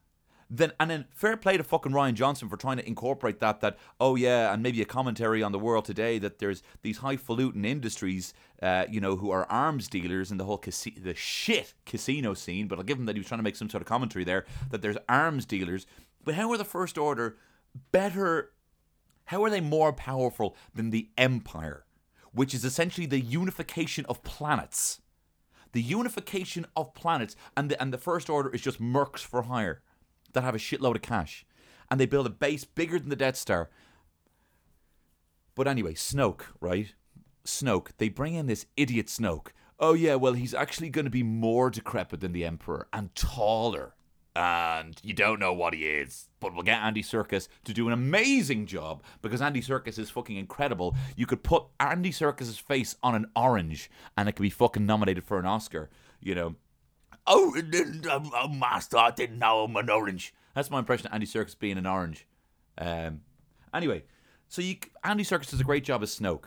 Then 0.50 0.72
and 0.80 0.90
then 0.90 1.06
fair 1.10 1.36
play 1.36 1.58
to 1.58 1.64
fucking 1.66 1.92
Rian 1.92 2.14
Johnson 2.14 2.48
for 2.48 2.56
trying 2.56 2.78
to 2.78 2.88
incorporate 2.88 3.42
that. 3.42 3.60
That 3.60 3.78
oh 4.00 4.16
yeah, 4.16 4.54
and 4.54 4.64
maybe 4.64 4.82
a 4.82 4.86
commentary 4.86 5.44
on 5.44 5.52
the 5.52 5.60
world 5.60 5.84
today 5.84 6.20
that 6.20 6.40
there's 6.40 6.64
these 6.84 7.00
highfalutin 7.00 7.66
industries, 7.66 8.34
uh, 8.62 8.86
you 8.90 9.02
know, 9.02 9.18
who 9.18 9.30
are 9.30 9.46
arms 9.52 9.90
dealers 9.90 10.32
in 10.32 10.38
the 10.38 10.46
whole 10.46 10.58
casi- 10.58 10.98
the 10.98 11.16
shit 11.16 11.74
casino 11.86 12.34
scene. 12.34 12.70
But 12.70 12.80
I'll 12.80 12.86
give 12.86 12.98
him 12.98 13.08
that 13.08 13.18
he 13.18 13.20
was 13.20 13.28
trying 13.28 13.40
to 13.40 13.44
make 13.44 13.58
some 13.58 13.70
sort 13.70 13.82
of 13.82 13.90
commentary 13.90 14.24
there 14.24 14.46
that 14.70 14.82
there's 14.82 14.98
arms 15.10 15.46
dealers. 15.46 15.86
But 16.24 16.36
how 16.36 16.50
are 16.54 16.58
the 16.58 16.64
first 16.64 16.98
order 16.98 17.36
better? 17.92 18.54
How 19.26 19.44
are 19.44 19.50
they 19.50 19.60
more 19.60 19.92
powerful 19.92 20.56
than 20.74 20.92
the 20.92 21.10
empire? 21.18 21.85
Which 22.36 22.54
is 22.54 22.66
essentially 22.66 23.08
the 23.08 23.20
unification 23.20 24.06
of 24.06 24.22
planets. 24.24 25.02
The 25.72 25.82
unification 25.82 26.66
of 26.76 26.94
planets, 26.94 27.36
and 27.58 27.72
the, 27.72 27.82
and 27.82 27.92
the 27.92 27.98
First 27.98 28.30
Order 28.30 28.50
is 28.50 28.62
just 28.62 28.82
mercs 28.82 29.20
for 29.20 29.44
hire 29.44 29.82
that 30.34 30.44
have 30.44 30.56
a 30.56 30.60
shitload 30.60 30.96
of 30.96 31.02
cash. 31.02 31.46
And 31.90 32.00
they 32.00 32.06
build 32.06 32.28
a 32.28 32.30
base 32.30 32.64
bigger 32.64 33.00
than 33.00 33.10
the 33.10 33.16
Death 33.16 33.38
Star. 33.38 33.70
But 35.56 35.68
anyway, 35.68 35.94
Snoke, 35.94 36.44
right? 36.60 36.94
Snoke, 37.46 37.90
they 37.98 38.10
bring 38.10 38.36
in 38.36 38.48
this 38.48 38.66
idiot 38.76 39.08
Snoke. 39.08 39.48
Oh, 39.80 39.94
yeah, 39.94 40.16
well, 40.16 40.34
he's 40.34 40.54
actually 40.54 40.90
going 40.90 41.06
to 41.06 41.12
be 41.12 41.24
more 41.24 41.70
decrepit 41.70 42.20
than 42.20 42.34
the 42.34 42.46
Emperor 42.46 42.88
and 42.92 43.14
taller 43.16 43.96
and 44.36 45.00
you 45.04 45.14
don't 45.14 45.40
know 45.40 45.54
what 45.54 45.74
he 45.74 45.86
is. 45.86 46.28
But 46.40 46.54
we'll 46.54 46.64
get 46.64 46.82
Andy 46.82 47.02
Serkis 47.02 47.48
to 47.64 47.74
do 47.74 47.88
an 47.88 47.94
amazing 47.94 48.66
job 48.66 49.04
because 49.22 49.42
Andy 49.42 49.62
Serkis 49.62 49.98
is 49.98 50.10
fucking 50.10 50.36
incredible. 50.36 50.96
You 51.16 51.26
could 51.26 51.44
put 51.44 51.64
Andy 51.80 52.12
Serkis's 52.12 52.60
face 52.60 52.96
on 53.02 53.16
an 53.16 53.28
orange 53.36 53.90
and 54.18 54.28
it 54.28 54.34
could 54.34 54.44
be 54.44 54.50
fucking 54.50 54.86
nominated 54.86 55.24
for 55.24 55.40
an 55.40 55.46
Oscar, 55.46 55.90
you 56.20 56.36
know. 56.36 56.56
Oh, 57.26 57.56
oh 58.34 58.48
master, 58.50 58.98
I 58.98 59.12
didn't 59.12 59.40
know 59.40 59.64
I'm 59.64 59.76
an 59.76 59.90
orange. 59.90 60.34
That's 60.54 60.70
my 60.70 60.80
impression 60.80 61.08
of 61.08 61.14
Andy 61.14 61.26
Serkis 61.26 61.58
being 61.58 61.78
an 61.78 61.88
orange. 61.88 62.28
Um, 62.78 63.22
anyway, 63.74 64.04
so 64.48 64.62
you, 64.62 64.78
Andy 65.04 65.24
Serkis 65.24 65.50
does 65.50 65.62
a 65.62 65.66
great 65.66 65.84
job 65.84 66.04
as 66.04 66.18
Snoke. 66.18 66.46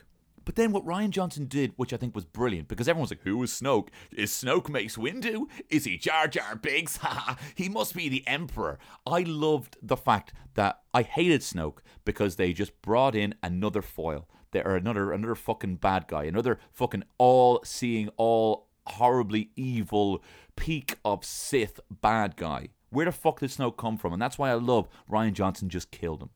But 0.49 0.57
then 0.57 0.73
what 0.73 0.87
Rian 0.87 1.11
Johnson 1.11 1.45
did, 1.45 1.75
which 1.77 1.93
I 1.93 1.99
think 1.99 2.15
was 2.15 2.25
brilliant, 2.25 2.69
because 2.69 2.89
everyone's 2.89 3.11
like, 3.11 3.21
who 3.23 3.43
is 3.43 3.51
Snoke? 3.51 3.89
Is 4.11 4.31
Snoke 4.31 4.71
Mace 4.71 4.97
Windu? 4.97 5.47
Is 5.69 5.85
he 5.85 5.99
Jar 5.99 6.27
Jar 6.27 6.57
Binks? 6.57 6.97
Ha 7.03 7.37
he 7.55 7.69
must 7.69 7.95
be 7.95 8.09
the 8.09 8.27
Emperor. 8.27 8.79
I 9.07 9.25
loved 9.25 9.77
the 9.83 9.95
fact 9.95 10.33
that 10.55 10.81
I 10.95 11.03
hated 11.03 11.43
Snoke 11.43 11.81
because 12.07 12.37
they 12.37 12.55
just 12.55 12.81
brought 12.81 13.15
in 13.15 13.35
another 13.43 13.83
foil. 13.83 14.27
There 14.53 14.67
are 14.67 14.77
another 14.77 15.13
another 15.13 15.35
fucking 15.35 15.77
bad 15.77 16.07
guy, 16.09 16.25
another 16.25 16.59
fucking 16.73 17.05
all 17.19 17.61
seeing, 17.63 18.09
all 18.17 18.69
horribly 18.87 19.51
evil 19.55 20.25
peak 20.57 20.97
of 21.05 21.27
Sith 21.27 21.79
bad 21.91 22.37
guy. 22.37 22.69
Where 22.89 23.05
the 23.05 23.13
fuck 23.13 23.41
did 23.41 23.51
Snoke 23.51 23.77
come 23.77 23.99
from? 23.99 24.15
And 24.15 24.23
that's 24.23 24.39
why 24.39 24.49
I 24.49 24.55
love 24.55 24.89
Rian 25.11 25.35
Johnson 25.35 25.69
just 25.69 25.91
killed 25.91 26.23
him 26.23 26.31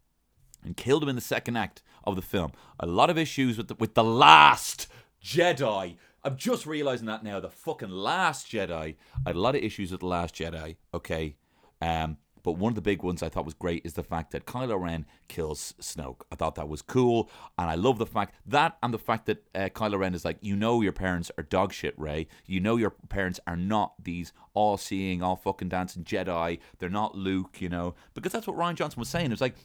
and 0.64 0.76
killed 0.76 1.02
him 1.02 1.08
in 1.08 1.16
the 1.16 1.20
second 1.22 1.56
act 1.56 1.82
of 2.04 2.16
the 2.16 2.22
film. 2.22 2.52
A 2.80 2.86
lot 2.86 3.10
of 3.10 3.18
issues 3.18 3.56
with 3.56 3.68
the, 3.68 3.74
with 3.76 3.94
the 3.94 4.04
last 4.04 4.88
Jedi. 5.22 5.96
I'm 6.24 6.36
just 6.36 6.66
realizing 6.66 7.06
that 7.06 7.24
now. 7.24 7.40
The 7.40 7.50
fucking 7.50 7.90
Last 7.90 8.46
Jedi. 8.46 8.70
I 8.70 9.28
had 9.28 9.36
a 9.36 9.40
lot 9.40 9.56
of 9.56 9.62
issues 9.62 9.90
with 9.90 10.00
the 10.00 10.06
Last 10.06 10.34
Jedi. 10.34 10.76
Okay, 10.94 11.36
um, 11.80 12.16
but 12.44 12.52
one 12.52 12.70
of 12.70 12.74
the 12.76 12.82
big 12.82 13.02
ones 13.02 13.22
I 13.22 13.28
thought 13.28 13.44
was 13.44 13.54
great 13.54 13.84
is 13.84 13.94
the 13.94 14.02
fact 14.02 14.32
that 14.32 14.46
Kylo 14.46 14.80
Ren 14.80 15.06
kills 15.28 15.74
Snoke. 15.80 16.22
I 16.30 16.36
thought 16.36 16.54
that 16.56 16.68
was 16.68 16.82
cool, 16.82 17.30
and 17.58 17.68
I 17.68 17.74
love 17.74 17.98
the 17.98 18.06
fact 18.06 18.36
that 18.46 18.78
and 18.82 18.94
the 18.94 18.98
fact 18.98 19.26
that 19.26 19.44
uh, 19.54 19.68
Kylo 19.70 19.98
Ren 19.98 20.14
is 20.14 20.24
like, 20.24 20.38
you 20.40 20.54
know, 20.54 20.80
your 20.80 20.92
parents 20.92 21.30
are 21.36 21.44
dog 21.44 21.72
shit, 21.72 21.98
Rey. 21.98 22.28
You 22.46 22.60
know, 22.60 22.76
your 22.76 22.90
parents 22.90 23.40
are 23.46 23.56
not 23.56 23.94
these 24.02 24.32
all-seeing, 24.54 25.22
all 25.22 25.36
fucking 25.36 25.70
dancing 25.70 26.04
Jedi. 26.04 26.58
They're 26.78 26.88
not 26.88 27.16
Luke, 27.16 27.60
you 27.60 27.68
know, 27.68 27.94
because 28.14 28.32
that's 28.32 28.46
what 28.46 28.56
Rian 28.56 28.74
Johnson 28.74 29.00
was 29.00 29.08
saying. 29.08 29.32
It's 29.32 29.40
like 29.40 29.56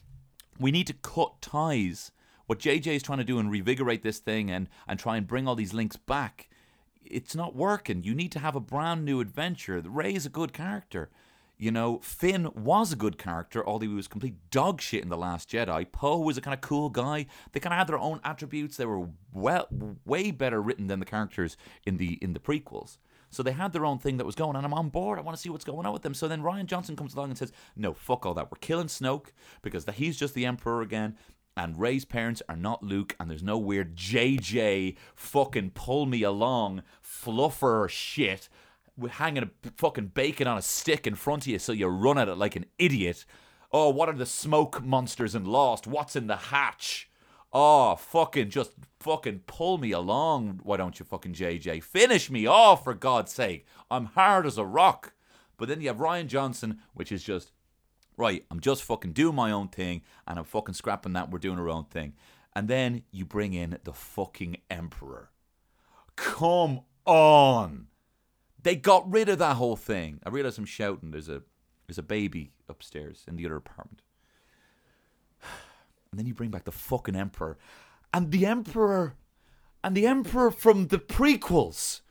we 0.59 0.71
need 0.71 0.87
to 0.87 0.93
cut 0.93 1.41
ties. 1.41 2.11
What 2.45 2.59
JJ 2.59 2.87
is 2.87 3.03
trying 3.03 3.17
to 3.17 3.23
do 3.23 3.39
and 3.39 3.51
revigorate 3.51 4.03
this 4.03 4.19
thing 4.19 4.49
and 4.49 4.69
and 4.87 4.99
try 4.99 5.17
and 5.17 5.27
bring 5.27 5.47
all 5.47 5.55
these 5.55 5.73
links 5.73 5.97
back. 5.97 6.49
It's 7.03 7.35
not 7.35 7.55
working. 7.55 8.03
You 8.03 8.13
need 8.13 8.31
to 8.33 8.39
have 8.39 8.55
a 8.55 8.59
brand 8.59 9.05
new 9.05 9.19
adventure. 9.19 9.81
Rey 9.85 10.13
is 10.13 10.25
a 10.25 10.29
good 10.29 10.53
character. 10.53 11.09
You 11.57 11.71
know, 11.71 11.99
Finn 12.03 12.49
was 12.53 12.93
a 12.93 12.95
good 12.95 13.17
character, 13.17 13.65
although 13.65 13.87
he 13.87 13.93
was 13.93 14.07
complete 14.07 14.35
dog 14.51 14.79
shit 14.79 15.01
in 15.01 15.09
The 15.09 15.17
Last 15.17 15.49
Jedi. 15.49 15.91
Poe 15.91 16.19
was 16.19 16.37
a 16.37 16.41
kind 16.41 16.53
of 16.53 16.61
cool 16.61 16.89
guy. 16.89 17.25
They 17.51 17.59
kind 17.59 17.73
of 17.73 17.79
had 17.79 17.87
their 17.87 17.97
own 17.97 18.19
attributes. 18.23 18.77
They 18.77 18.85
were 18.85 19.07
well, 19.33 19.67
way 20.05 20.29
better 20.29 20.61
written 20.61 20.85
than 20.85 20.99
the 20.99 21.05
characters 21.05 21.57
in 21.85 21.97
the 21.97 22.19
in 22.21 22.33
the 22.33 22.39
prequels. 22.39 22.97
So 23.29 23.43
they 23.43 23.51
had 23.51 23.73
their 23.73 23.85
own 23.85 23.99
thing 23.99 24.17
that 24.17 24.25
was 24.25 24.35
going 24.35 24.55
on. 24.55 24.63
I'm 24.65 24.73
on 24.73 24.89
board. 24.89 25.19
I 25.19 25.21
want 25.21 25.35
to 25.35 25.41
see 25.41 25.49
what's 25.49 25.65
going 25.65 25.85
on 25.85 25.93
with 25.93 26.01
them. 26.01 26.13
So 26.13 26.27
then 26.27 26.41
Rian 26.41 26.65
Johnson 26.65 26.95
comes 26.95 27.13
along 27.13 27.29
and 27.29 27.37
says, 27.37 27.51
"No, 27.75 27.93
fuck 27.93 28.25
all 28.25 28.33
that. 28.35 28.51
We're 28.51 28.59
killing 28.59 28.87
Snoke 28.87 29.27
because 29.61 29.85
he's 29.95 30.17
just 30.17 30.33
the 30.33 30.45
Emperor 30.45 30.81
again." 30.81 31.17
And 31.55 31.79
Rey's 31.79 32.05
parents 32.05 32.43
are 32.47 32.55
not 32.55 32.83
Luke, 32.83 33.15
and 33.19 33.31
there's 33.31 33.41
no 33.41 33.57
weird 33.57 33.95
JJ 33.95 34.95
fucking 35.15 35.71
pull 35.71 36.05
me 36.05 36.21
along 36.21 36.83
fluffer 37.03 37.89
shit 37.89 38.47
hanging 39.11 39.43
a 39.43 39.69
fucking 39.77 40.07
bacon 40.07 40.47
on 40.47 40.57
a 40.57 40.61
stick 40.61 41.05
in 41.05 41.15
front 41.15 41.43
of 41.43 41.47
you 41.47 41.59
so 41.59 41.71
you 41.71 41.87
run 41.87 42.17
at 42.17 42.27
it 42.27 42.35
like 42.35 42.55
an 42.55 42.65
idiot. 42.79 43.25
Oh, 43.71 43.89
what 43.89 44.09
are 44.09 44.13
the 44.13 44.25
smoke 44.25 44.83
monsters 44.83 45.35
and 45.35 45.47
Lost? 45.47 45.85
What's 45.87 46.15
in 46.15 46.27
the 46.27 46.35
hatch? 46.35 47.09
Oh, 47.53 47.95
fucking 47.95 48.49
just 48.49 48.73
fucking 48.99 49.41
pull 49.47 49.77
me 49.77 49.91
along. 49.91 50.59
Why 50.63 50.77
don't 50.77 50.99
you 50.99 51.05
fucking 51.05 51.33
JJ? 51.33 51.83
Finish 51.83 52.29
me 52.29 52.45
off 52.45 52.83
for 52.83 52.93
God's 52.93 53.33
sake. 53.33 53.65
I'm 53.89 54.05
hard 54.05 54.45
as 54.45 54.57
a 54.57 54.65
rock. 54.65 55.13
But 55.57 55.69
then 55.69 55.81
you 55.81 55.87
have 55.87 55.97
Rian 55.97 56.27
Johnson, 56.27 56.79
which 56.93 57.11
is 57.11 57.23
just 57.23 57.51
right, 58.17 58.43
I'm 58.51 58.59
just 58.59 58.83
fucking 58.83 59.13
doing 59.13 59.35
my 59.35 59.51
own 59.51 59.69
thing 59.69 60.01
and 60.27 60.37
I'm 60.37 60.45
fucking 60.45 60.73
scrapping 60.73 61.13
that. 61.13 61.31
We're 61.31 61.39
doing 61.39 61.59
our 61.59 61.69
own 61.69 61.85
thing. 61.85 62.13
And 62.55 62.67
then 62.67 63.03
you 63.11 63.23
bring 63.23 63.53
in 63.53 63.77
the 63.83 63.93
fucking 63.93 64.57
Emperor. 64.69 65.29
Come 66.15 66.81
on. 67.05 67.87
They 68.61 68.75
got 68.75 69.09
rid 69.09 69.29
of 69.29 69.37
that 69.39 69.55
whole 69.55 69.75
thing. 69.75 70.19
I 70.25 70.29
realize 70.29 70.57
I'm 70.57 70.65
shouting. 70.65 71.11
There's 71.11 71.29
a 71.29 71.43
there's 71.87 71.99
a 71.99 72.03
baby 72.03 72.51
upstairs 72.67 73.23
in 73.27 73.37
the 73.37 73.45
other 73.45 73.55
apartment. 73.55 74.01
And 76.17 76.23
then 76.23 76.27
you 76.27 76.33
bring 76.33 76.49
back 76.49 76.65
the 76.65 76.71
fucking 76.71 77.15
emperor. 77.15 77.57
And 78.13 78.31
the 78.31 78.45
emperor 78.45 79.15
and 79.83 79.95
the 79.95 80.07
emperor 80.07 80.51
from 80.51 80.87
the 80.87 80.97
prequels. 80.97 82.01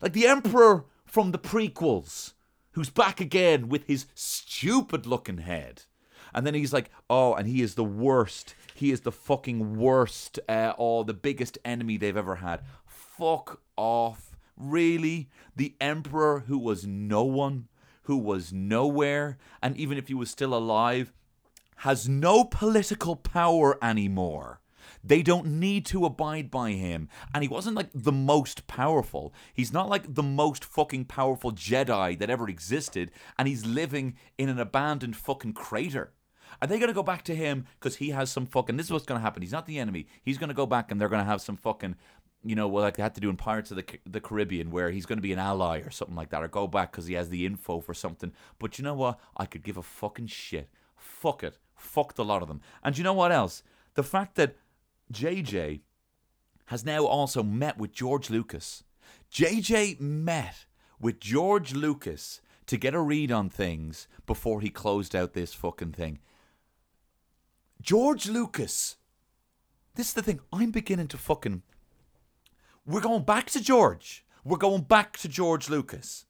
Like 0.00 0.12
the 0.12 0.26
emperor 0.26 0.84
from 1.04 1.32
the 1.32 1.38
prequels 1.38 2.34
who's 2.72 2.90
back 2.90 3.20
again 3.20 3.68
with 3.68 3.86
his 3.86 4.06
stupid 4.14 5.06
looking 5.06 5.38
head. 5.38 5.82
And 6.32 6.46
then 6.46 6.54
he's 6.54 6.72
like, 6.72 6.90
"Oh, 7.08 7.34
and 7.34 7.48
he 7.48 7.62
is 7.62 7.74
the 7.74 7.84
worst. 7.84 8.54
He 8.74 8.92
is 8.92 9.00
the 9.00 9.10
fucking 9.10 9.76
worst. 9.76 10.38
Uh, 10.48 10.74
oh, 10.78 11.02
the 11.02 11.14
biggest 11.14 11.58
enemy 11.64 11.96
they've 11.96 12.16
ever 12.16 12.36
had. 12.36 12.62
Fuck 12.86 13.62
off 13.76 14.28
Really? 14.58 15.30
The 15.54 15.76
emperor 15.80 16.40
who 16.48 16.58
was 16.58 16.84
no 16.86 17.22
one, 17.22 17.68
who 18.02 18.16
was 18.16 18.52
nowhere, 18.52 19.38
and 19.62 19.76
even 19.76 19.96
if 19.96 20.08
he 20.08 20.14
was 20.14 20.30
still 20.30 20.52
alive, 20.52 21.12
has 21.78 22.08
no 22.08 22.44
political 22.44 23.16
power 23.16 23.78
anymore. 23.82 24.60
They 25.04 25.22
don't 25.22 25.46
need 25.46 25.86
to 25.86 26.04
abide 26.04 26.50
by 26.50 26.72
him. 26.72 27.08
And 27.32 27.42
he 27.42 27.48
wasn't 27.48 27.76
like 27.76 27.90
the 27.94 28.12
most 28.12 28.66
powerful. 28.66 29.32
He's 29.54 29.72
not 29.72 29.88
like 29.88 30.14
the 30.14 30.22
most 30.22 30.64
fucking 30.64 31.04
powerful 31.06 31.52
Jedi 31.52 32.18
that 32.18 32.30
ever 32.30 32.48
existed. 32.48 33.10
And 33.38 33.46
he's 33.46 33.64
living 33.64 34.16
in 34.36 34.48
an 34.48 34.58
abandoned 34.58 35.16
fucking 35.16 35.52
crater. 35.52 36.12
Are 36.60 36.66
they 36.66 36.78
going 36.78 36.88
to 36.88 36.94
go 36.94 37.02
back 37.02 37.22
to 37.24 37.34
him 37.34 37.66
because 37.78 37.96
he 37.96 38.10
has 38.10 38.30
some 38.30 38.46
fucking. 38.46 38.76
This 38.76 38.86
is 38.86 38.92
what's 38.92 39.06
going 39.06 39.18
to 39.18 39.22
happen. 39.22 39.42
He's 39.42 39.52
not 39.52 39.66
the 39.66 39.78
enemy. 39.78 40.06
He's 40.22 40.38
going 40.38 40.48
to 40.48 40.54
go 40.54 40.66
back 40.66 40.90
and 40.90 41.00
they're 41.00 41.08
going 41.08 41.24
to 41.24 41.30
have 41.30 41.40
some 41.40 41.56
fucking 41.56 41.94
you 42.44 42.54
know, 42.54 42.68
well, 42.68 42.84
like 42.84 42.96
they 42.96 43.02
had 43.02 43.16
to 43.16 43.20
do 43.20 43.30
in 43.30 43.36
Pirates 43.36 43.70
of 43.70 43.76
the 43.76 43.84
the 44.06 44.20
Caribbean, 44.20 44.70
where 44.70 44.90
he's 44.90 45.06
going 45.06 45.18
to 45.18 45.22
be 45.22 45.32
an 45.32 45.38
ally 45.38 45.80
or 45.80 45.90
something 45.90 46.16
like 46.16 46.30
that, 46.30 46.42
or 46.42 46.48
go 46.48 46.66
back 46.66 46.92
because 46.92 47.06
he 47.06 47.14
has 47.14 47.30
the 47.30 47.44
info 47.44 47.80
for 47.80 47.94
something. 47.94 48.32
But 48.58 48.78
you 48.78 48.84
know 48.84 48.94
what? 48.94 49.18
I 49.36 49.44
could 49.44 49.64
give 49.64 49.76
a 49.76 49.82
fucking 49.82 50.28
shit. 50.28 50.68
Fuck 50.96 51.42
it. 51.42 51.58
Fucked 51.78 52.18
a 52.18 52.22
lot 52.22 52.42
of 52.42 52.48
them. 52.48 52.60
And 52.82 52.98
you 52.98 53.04
know 53.04 53.12
what 53.14 53.32
else? 53.32 53.62
The 53.94 54.02
fact 54.02 54.34
that 54.36 54.56
JJ 55.12 55.80
has 56.66 56.84
now 56.84 57.04
also 57.06 57.42
met 57.42 57.78
with 57.78 57.92
George 57.92 58.28
Lucas. 58.28 58.84
JJ 59.32 60.00
met 60.00 60.66
with 61.00 61.20
George 61.20 61.72
Lucas 61.72 62.40
to 62.66 62.76
get 62.76 62.94
a 62.94 63.00
read 63.00 63.32
on 63.32 63.48
things 63.48 64.06
before 64.26 64.60
he 64.60 64.68
closed 64.68 65.16
out 65.16 65.32
this 65.32 65.54
fucking 65.54 65.92
thing. 65.92 66.18
George 67.80 68.28
Lucas. 68.28 68.96
This 69.94 70.08
is 70.08 70.14
the 70.14 70.22
thing. 70.22 70.40
I'm 70.52 70.70
beginning 70.70 71.08
to 71.08 71.16
fucking 71.16 71.62
we're 72.88 73.00
going 73.02 73.22
back 73.22 73.50
to 73.50 73.60
George. 73.60 74.24
We're 74.44 74.56
going 74.56 74.80
back 74.80 75.18
to 75.18 75.28
George 75.28 75.68
Lucas. 75.68 76.24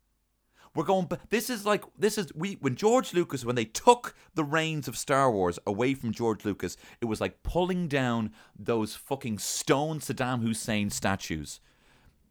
We're 0.74 0.84
going. 0.84 1.08
This 1.30 1.50
is 1.50 1.64
like 1.66 1.84
this 1.98 2.18
is 2.18 2.32
we 2.34 2.54
when 2.60 2.76
George 2.76 3.14
Lucas 3.14 3.44
when 3.44 3.56
they 3.56 3.64
took 3.64 4.14
the 4.34 4.44
reins 4.44 4.88
of 4.88 4.96
Star 4.96 5.30
Wars 5.30 5.58
away 5.66 5.94
from 5.94 6.12
George 6.12 6.44
Lucas, 6.44 6.76
it 7.00 7.06
was 7.06 7.20
like 7.20 7.42
pulling 7.42 7.88
down 7.88 8.32
those 8.58 8.94
fucking 8.94 9.38
stone 9.38 10.00
Saddam 10.00 10.42
Hussein 10.42 10.90
statues. 10.90 11.60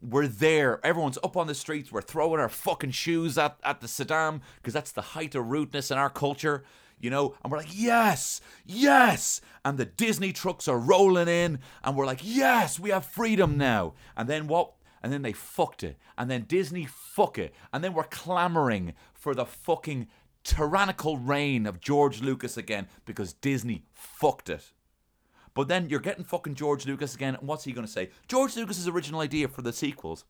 We're 0.00 0.28
there. 0.28 0.84
Everyone's 0.86 1.18
up 1.24 1.36
on 1.36 1.48
the 1.48 1.54
streets. 1.54 1.90
We're 1.90 2.02
throwing 2.02 2.40
our 2.40 2.48
fucking 2.48 2.92
shoes 2.92 3.36
at, 3.36 3.58
at 3.64 3.80
the 3.80 3.88
Saddam 3.88 4.40
because 4.56 4.72
that's 4.72 4.92
the 4.92 5.02
height 5.02 5.34
of 5.34 5.48
rudeness 5.48 5.90
in 5.90 5.98
our 5.98 6.10
culture 6.10 6.62
you 7.00 7.10
know, 7.10 7.34
and 7.42 7.50
we're 7.50 7.58
like, 7.58 7.76
yes, 7.76 8.40
yes. 8.66 9.40
And 9.64 9.78
the 9.78 9.84
Disney 9.84 10.32
trucks 10.32 10.68
are 10.68 10.78
rolling 10.78 11.28
in, 11.28 11.60
and 11.84 11.96
we're 11.96 12.06
like, 12.06 12.20
yes, 12.22 12.78
we 12.78 12.90
have 12.90 13.04
freedom 13.04 13.56
now. 13.56 13.94
And 14.16 14.28
then 14.28 14.46
what? 14.48 14.72
And 15.02 15.12
then 15.12 15.22
they 15.22 15.32
fucked 15.32 15.84
it. 15.84 15.96
And 16.16 16.30
then 16.30 16.44
Disney 16.48 16.86
fuck 16.86 17.38
it. 17.38 17.54
And 17.72 17.82
then 17.82 17.94
we're 17.94 18.04
clamoring 18.04 18.94
for 19.14 19.34
the 19.34 19.46
fucking 19.46 20.08
tyrannical 20.44 21.18
reign 21.18 21.66
of 21.66 21.80
George 21.80 22.22
Lucas 22.22 22.56
again 22.56 22.88
because 23.04 23.32
Disney 23.32 23.84
fucked 23.92 24.48
it. 24.48 24.72
But 25.54 25.68
then 25.68 25.88
you're 25.88 26.00
getting 26.00 26.24
fucking 26.24 26.54
George 26.54 26.86
Lucas 26.86 27.14
again, 27.14 27.34
and 27.34 27.48
what's 27.48 27.64
he 27.64 27.72
going 27.72 27.86
to 27.86 27.92
say? 27.92 28.10
George 28.28 28.56
Lucas's 28.56 28.86
original 28.86 29.20
idea 29.20 29.48
for 29.48 29.62
the 29.62 29.72
sequels 29.72 30.24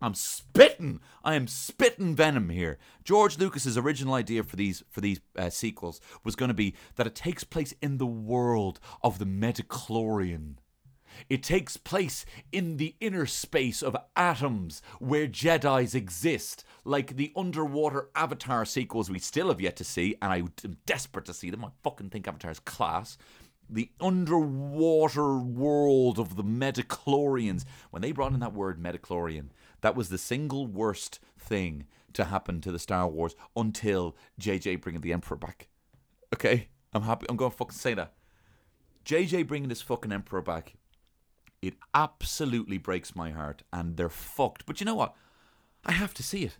I'm 0.00 0.14
spitting. 0.14 1.00
I 1.22 1.34
am 1.34 1.46
spitting 1.46 2.14
venom 2.14 2.50
here. 2.50 2.78
George 3.04 3.38
Lucas's 3.38 3.78
original 3.78 4.14
idea 4.14 4.42
for 4.42 4.56
these 4.56 4.82
for 4.90 5.00
these 5.00 5.20
uh, 5.36 5.50
sequels 5.50 6.00
was 6.24 6.36
going 6.36 6.48
to 6.48 6.54
be 6.54 6.74
that 6.96 7.06
it 7.06 7.14
takes 7.14 7.44
place 7.44 7.74
in 7.80 7.98
the 7.98 8.06
world 8.06 8.80
of 9.02 9.18
the 9.18 9.24
Metachlorian. 9.24 10.56
It 11.28 11.42
takes 11.42 11.76
place 11.76 12.24
in 12.52 12.76
the 12.76 12.94
inner 13.00 13.26
space 13.26 13.82
of 13.82 13.96
atoms 14.16 14.82
where 14.98 15.26
Jedi's 15.26 15.94
exist, 15.94 16.64
like 16.84 17.16
the 17.16 17.32
underwater 17.36 18.08
Avatar 18.14 18.64
sequels 18.64 19.10
we 19.10 19.18
still 19.18 19.48
have 19.48 19.60
yet 19.60 19.76
to 19.76 19.84
see, 19.84 20.16
and 20.20 20.32
I 20.32 20.36
am 20.38 20.76
desperate 20.86 21.26
to 21.26 21.34
see 21.34 21.50
them. 21.50 21.64
I 21.64 21.68
fucking 21.82 22.10
think 22.10 22.28
Avatar's 22.28 22.60
class 22.60 23.16
the 23.68 23.90
underwater 24.00 25.38
world 25.38 26.18
of 26.18 26.36
the 26.36 26.44
Metachlorians. 26.44 27.64
When 27.90 28.02
they 28.02 28.12
brought 28.12 28.32
in 28.32 28.40
that 28.40 28.52
word 28.52 28.82
Metachlorian, 28.82 29.48
that 29.80 29.96
was 29.96 30.08
the 30.08 30.18
single 30.18 30.66
worst 30.66 31.18
thing 31.38 31.86
to 32.12 32.24
happen 32.24 32.60
to 32.60 32.72
the 32.72 32.78
Star 32.78 33.08
Wars 33.08 33.34
until 33.56 34.16
JJ 34.40 34.80
bringing 34.80 35.00
the 35.00 35.12
Emperor 35.12 35.36
back. 35.36 35.68
Okay, 36.34 36.68
I'm 36.92 37.02
happy. 37.02 37.26
I'm 37.28 37.36
going 37.36 37.50
to 37.50 37.56
fucking 37.56 37.76
say 37.76 37.94
that. 37.94 38.14
JJ 39.04 39.46
bringing 39.46 39.68
this 39.68 39.82
fucking 39.82 40.12
Emperor 40.12 40.42
back. 40.42 40.74
It 41.66 41.74
absolutely 41.94 42.78
breaks 42.78 43.14
my 43.14 43.30
heart, 43.30 43.62
and 43.72 43.96
they're 43.96 44.08
fucked. 44.08 44.66
But 44.66 44.80
you 44.80 44.86
know 44.86 44.94
what? 44.94 45.14
I 45.84 45.92
have 45.92 46.14
to 46.14 46.22
see 46.22 46.44
it. 46.44 46.58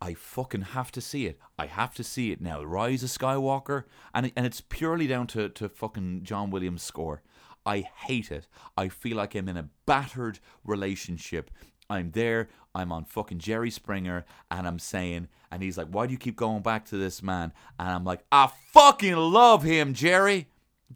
I 0.00 0.14
fucking 0.14 0.62
have 0.62 0.90
to 0.92 1.00
see 1.00 1.26
it. 1.26 1.38
I 1.58 1.66
have 1.66 1.94
to 1.94 2.04
see 2.04 2.32
it 2.32 2.40
now. 2.40 2.62
Rise 2.62 3.02
of 3.02 3.10
Skywalker, 3.10 3.84
and 4.14 4.32
and 4.36 4.46
it's 4.46 4.60
purely 4.60 5.06
down 5.06 5.26
to 5.28 5.48
to 5.48 5.68
fucking 5.68 6.22
John 6.22 6.50
Williams' 6.50 6.82
score. 6.82 7.22
I 7.66 7.80
hate 7.80 8.30
it. 8.32 8.46
I 8.76 8.88
feel 8.88 9.18
like 9.18 9.34
I'm 9.34 9.48
in 9.48 9.58
a 9.58 9.68
battered 9.84 10.38
relationship 10.64 11.50
I'm 11.90 12.12
there, 12.12 12.48
I'm 12.74 12.92
on 12.92 13.04
fucking 13.04 13.40
Jerry 13.40 13.70
Springer, 13.70 14.24
and 14.50 14.66
I'm 14.66 14.78
saying, 14.78 15.26
and 15.50 15.62
he's 15.62 15.76
like, 15.76 15.88
why 15.88 16.06
do 16.06 16.12
you 16.12 16.18
keep 16.18 16.36
going 16.36 16.62
back 16.62 16.84
to 16.86 16.96
this 16.96 17.22
man? 17.22 17.52
And 17.78 17.88
I'm 17.88 18.04
like, 18.04 18.20
I 18.30 18.50
fucking 18.72 19.16
love 19.16 19.64
him, 19.64 19.92
Jerry. 19.92 20.46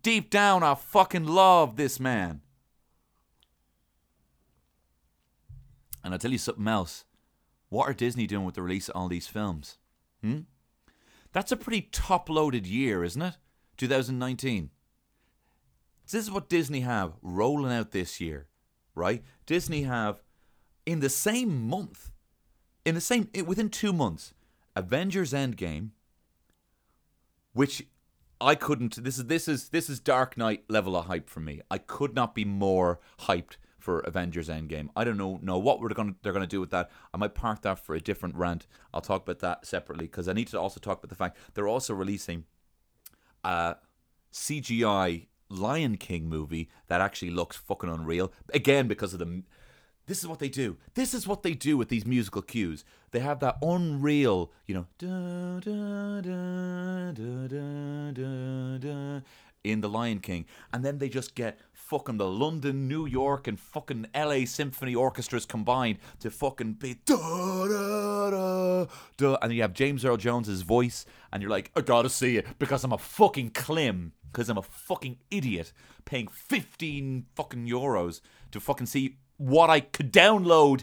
Deep 0.01 0.31
down, 0.31 0.63
I 0.63 0.75
fucking 0.75 1.27
love 1.27 1.77
this 1.77 1.99
man. 1.99 2.41
And 6.05 6.13
I'll 6.13 6.19
tell 6.19 6.31
you 6.31 6.39
something 6.39 6.69
else. 6.69 7.07
What 7.71 7.89
are 7.89 7.95
Disney 7.95 8.27
doing 8.27 8.45
with 8.45 8.55
the 8.55 8.63
release 8.63 8.89
of 8.89 8.95
all 8.95 9.09
these 9.09 9.27
films? 9.27 9.79
Hmm? 10.23 10.41
That's 11.33 11.51
a 11.51 11.57
pretty 11.57 11.89
top 11.91 12.29
loaded 12.29 12.67
year, 12.67 13.03
isn't 13.03 13.21
it? 13.21 13.37
2019. 13.79 14.71
This 16.05 16.23
is 16.23 16.31
what 16.31 16.49
Disney 16.49 16.81
have 16.81 17.15
rolling 17.23 17.73
out 17.73 17.91
this 17.91 18.21
year, 18.21 18.47
right? 18.95 19.25
Disney 19.47 19.83
have 19.83 20.23
in 20.87 21.01
the 21.01 21.09
same 21.09 21.67
month, 21.67 22.13
in 22.85 22.95
the 22.95 23.01
same 23.01 23.29
within 23.47 23.71
two 23.71 23.93
months, 23.93 24.35
Avengers 24.77 25.33
Endgame, 25.33 25.91
which 27.55 27.87
I 28.41 28.55
couldn't. 28.55 29.03
This 29.03 29.19
is 29.19 29.25
this 29.25 29.49
is 29.49 29.71
this 29.71 29.89
is 29.89 29.99
Dark 29.99 30.37
Knight 30.37 30.65
level 30.69 30.97
of 30.97 31.07
hype 31.07 31.31
for 31.31 31.41
me. 31.41 31.63
I 31.71 31.79
could 31.79 32.15
not 32.15 32.35
be 32.35 32.45
more 32.45 33.01
hyped 33.21 33.57
for 33.85 34.01
Avengers 34.01 34.49
Endgame. 34.49 34.89
I 34.97 35.05
don't 35.05 35.19
know 35.19 35.39
know 35.43 35.59
what 35.59 35.79
we're 35.79 35.91
going 35.91 36.17
they're 36.23 36.33
going 36.33 36.43
to 36.43 36.49
do 36.49 36.61
with 36.61 36.71
that. 36.71 36.91
I 37.13 37.19
might 37.19 37.35
park 37.35 37.61
that 37.63 37.79
for 37.79 37.95
a 37.95 38.01
different 38.01 38.35
rant. 38.35 38.67
I'll 38.95 39.03
talk 39.03 39.23
about 39.23 39.41
that 39.41 39.67
separately 39.67 40.07
because 40.07 40.27
I 40.27 40.33
need 40.33 40.49
to 40.49 40.59
also 40.59 40.81
talk 40.81 40.99
about 40.99 41.11
the 41.11 41.15
fact 41.15 41.37
they're 41.53 41.69
also 41.69 41.93
releasing 41.93 42.45
uh, 43.45 43.75
a 43.75 43.77
CGI 44.33 45.27
Lion 45.51 45.99
King 45.99 46.31
movie 46.31 46.71
that 46.87 47.03
actually 47.03 47.31
looks 47.31 47.59
fucking 47.59 47.91
unreal. 47.91 48.33
Again 48.55 48.89
because 48.89 49.13
of 49.13 49.19
the 49.19 49.43
this 50.07 50.21
is 50.21 50.27
what 50.27 50.39
they 50.39 50.49
do. 50.49 50.79
This 50.95 51.13
is 51.13 51.27
what 51.27 51.43
they 51.43 51.53
do 51.53 51.77
with 51.77 51.89
these 51.89 52.07
musical 52.07 52.43
cues. 52.43 52.85
They 53.11 53.21
have 53.21 53.41
that 53.41 53.59
unreal, 53.63 54.51
you 54.67 54.75
know, 54.75 54.87
da, 54.99 55.61
da, 55.61 56.21
da, 56.21 57.13
in 59.65 59.81
The 59.81 59.89
Lion 59.89 60.21
King, 60.21 60.45
and 60.73 60.85
then 60.85 60.99
they 60.99 61.09
just 61.09 61.35
get 61.35 61.59
fucking 61.95 62.17
the 62.17 62.29
London, 62.29 62.89
New 62.89 63.07
York, 63.07 63.47
and 63.47 63.57
fucking 63.57 64.05
LA 64.13 64.45
symphony 64.47 64.97
orchestras 64.97 65.47
combined 65.47 65.97
to 66.19 66.29
fucking 66.29 66.73
be 66.73 66.97
da 67.07 67.69
da 67.69 68.31
da 68.31 68.87
da, 69.17 69.37
and 69.41 69.53
you 69.53 69.63
have 69.63 69.73
James 69.73 70.05
Earl 70.05 70.17
Jones's 70.17 70.63
voice, 70.63 71.07
and 71.33 71.41
you're 71.41 71.53
like, 71.53 71.71
I 71.77 71.83
gotta 71.83 72.11
see 72.11 72.37
it 72.37 72.47
because 72.59 72.83
I'm 72.83 72.93
a 72.93 72.99
fucking 72.99 73.51
Klim, 73.51 74.13
because 74.33 74.49
I'm 74.49 74.59
a 74.59 74.63
fucking 74.63 75.19
idiot 75.31 75.73
paying 76.05 76.27
15 76.27 77.27
fucking 77.37 77.65
euros 77.65 78.21
to 78.51 78.59
fucking 78.59 78.87
see 78.87 79.19
what 79.37 79.71
I 79.71 79.79
could 79.79 80.13
download, 80.13 80.83